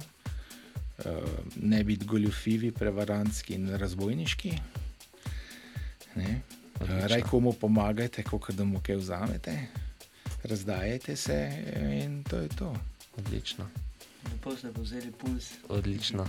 eh, 0.99 1.23
ne 1.55 1.83
biti 1.83 2.05
goljufivi, 2.05 2.71
prevarantski 2.71 3.53
in 3.53 3.69
razbojniški. 3.69 4.51
Ne? 6.15 6.41
Odlično. 6.81 7.07
Raj 7.07 7.21
komu 7.21 7.53
pomagajte, 7.53 8.23
kot 8.23 8.51
da 8.51 8.63
mu 8.63 8.79
kaj 8.83 8.95
vzamete, 8.95 9.57
razdajajte 10.43 11.15
se 11.15 11.37
in 12.03 12.23
to 12.23 12.37
je 12.37 12.49
to. 12.49 12.75
Odlično, 13.17 13.65
Lepo 14.31 14.55
ste 14.55 14.71
povzeli 14.73 15.11
puls. 15.11 15.49
odlično. 15.69 16.27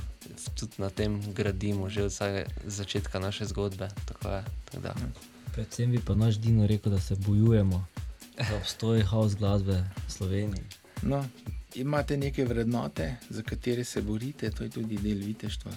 Tudi 0.54 0.72
na 0.78 0.90
tem 0.90 1.32
gradimo 1.32 1.88
že 1.88 2.02
od 2.02 2.12
začetka 2.64 3.18
naše 3.18 3.44
zgodbe. 3.44 3.88
Tako 4.04 4.28
je, 4.28 4.44
tako 4.64 4.82
da. 4.82 4.94
Predvsem 5.52 5.90
bi 5.90 6.00
pa 6.00 6.14
naš 6.14 6.34
Dino 6.34 6.66
rekel, 6.66 6.92
da 6.92 7.00
se 7.00 7.14
bojujemo 7.16 7.86
za 8.48 8.56
obstoj 8.56 9.02
house 9.02 9.36
glasbe 9.38 9.84
v 10.08 10.10
Sloveniji. 10.12 10.64
No, 11.02 11.24
imate 11.74 12.16
neke 12.16 12.44
vrednote, 12.44 13.16
za 13.30 13.42
katere 13.42 13.84
se 13.84 14.02
borite, 14.02 14.50
to 14.50 14.64
je 14.64 14.70
tudi 14.70 14.96
del 14.96 15.18
viteštva. 15.18 15.72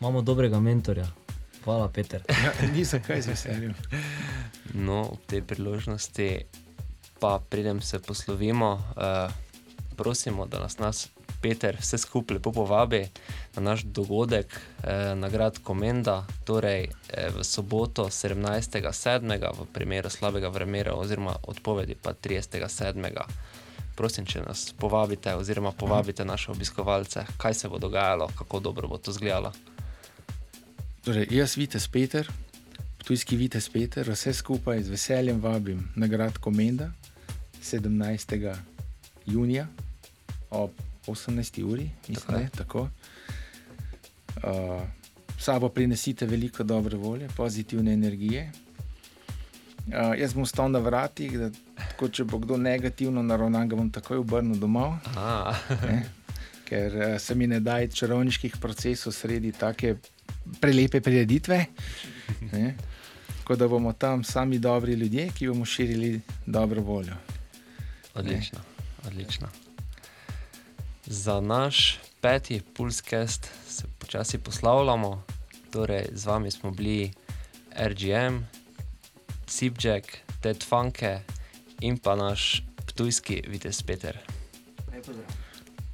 Imamo 0.00 0.22
dobrega 0.22 0.60
mentorja. 0.60 1.23
Hvala, 1.64 1.88
Peter. 1.88 2.22
Ja, 2.44 2.52
ni 2.72 2.84
za 2.84 2.98
kaj 2.98 3.22
z 3.22 3.32
veseljem. 3.32 3.74
No, 4.74 5.16
ob 5.16 5.20
tej 5.26 5.42
priložnosti 5.42 6.44
pa 7.20 7.40
pridem 7.48 7.80
se 7.82 7.98
poslovimo. 7.98 8.84
Uh, 8.96 9.32
prosimo, 9.96 10.46
da 10.46 10.58
nas, 10.58 10.78
nas 10.78 11.08
Peter 11.42 11.76
vse 11.80 11.98
skupaj 11.98 12.34
lepo 12.34 12.52
povabi 12.52 13.08
na 13.56 13.62
naš 13.62 13.82
dogodek, 13.82 14.46
eh, 14.82 15.14
nagrad 15.14 15.58
Komenda, 15.62 16.24
torej 16.44 16.84
eh, 16.84 17.28
v 17.36 17.44
soboto 17.44 18.04
17.7. 18.04 19.52
v 19.58 19.66
primeru 19.72 20.10
slabega 20.10 20.48
vremena 20.48 20.94
oziroma 20.94 21.36
odpovedi 21.42 21.94
pa 22.02 22.12
30.7. 22.12 23.22
Prosim, 23.94 24.26
če 24.26 24.40
nas 24.40 24.74
povabite 24.78 25.34
oziroma 25.34 25.72
povabite 25.72 26.24
naše 26.24 26.50
obiskovalce, 26.50 27.26
kaj 27.36 27.54
se 27.54 27.68
bo 27.68 27.78
dogajalo, 27.78 28.28
kako 28.38 28.60
dobro 28.60 28.88
bo 28.88 28.98
to 28.98 29.10
izgledalo. 29.10 29.52
Torej, 31.04 31.26
jaz, 31.30 31.56
Vitez 31.56 31.84
Peter, 31.88 32.24
tujski 33.04 33.36
Vitez 33.36 33.68
Peter, 33.68 34.08
vse 34.08 34.32
skupaj 34.32 34.82
z 34.82 34.88
veseljem 34.88 35.40
vabim 35.40 35.82
na 35.96 36.06
grad 36.06 36.38
Komenda 36.38 36.90
17. 37.60 38.54
junija 39.26 39.66
ob 40.50 40.70
18. 41.06 41.62
uri, 41.62 41.90
mislim, 42.08 42.16
Tako 42.16 42.38
ne, 42.38 42.48
tako. 42.56 42.88
Uh, 44.36 44.82
sabo 45.38 45.68
prinesite 45.68 46.26
veliko 46.26 46.64
dobre 46.64 46.96
volje, 46.96 47.28
pozitivne 47.36 47.92
energije. 47.92 48.52
Uh, 49.86 50.16
jaz 50.18 50.32
bom 50.34 50.46
stal 50.46 50.70
na 50.70 50.78
vratih, 50.78 51.38
da 51.38 51.50
tako, 51.76 52.08
če 52.08 52.24
bo 52.24 52.38
kdo 52.38 52.56
negativno 52.56 53.22
naravnan, 53.22 53.68
ga 53.68 53.76
bom 53.76 53.90
takoj 53.92 54.24
obrnil 54.24 54.56
domov. 54.56 54.96
Ker 56.64 56.96
uh, 56.96 57.20
se 57.20 57.34
mi 57.34 57.46
ne 57.46 57.60
da 57.60 57.86
čarovniških 57.86 58.56
procesov 58.56 59.12
sredi 59.12 59.52
take 59.52 59.96
prelepe 60.60 61.00
prireditve. 61.00 61.64
Ne? 62.52 62.74
Tako 63.38 63.56
da 63.56 63.68
bomo 63.68 63.92
tam 63.92 64.24
sami 64.24 64.58
dobri 64.58 64.92
ljudje, 64.92 65.28
ki 65.38 65.48
bomo 65.48 65.64
širili 65.64 66.20
dobro 66.46 66.80
voljo. 66.80 67.14
odlično, 68.14 68.58
odlično. 69.06 69.48
Za 71.06 71.40
naš 71.40 71.98
peti 72.20 72.62
pulskest 72.74 73.50
se 73.68 73.84
počasi 73.98 74.38
poslavljamo, 74.38 75.24
torej 75.70 76.06
z 76.12 76.26
vami 76.26 76.50
smo 76.50 76.70
bili 76.70 77.12
RGM, 77.76 78.38
Sipjack, 79.46 80.06
Ted 80.40 80.64
Funke 80.64 81.20
in 81.80 81.98
pa 81.98 82.16
naš 82.16 82.62
ptujski 82.86 83.42
Vitez 83.48 83.82
Peter. 83.82 84.18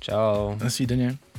Čau! 0.01 0.57
Nasvidenje. 0.57 1.30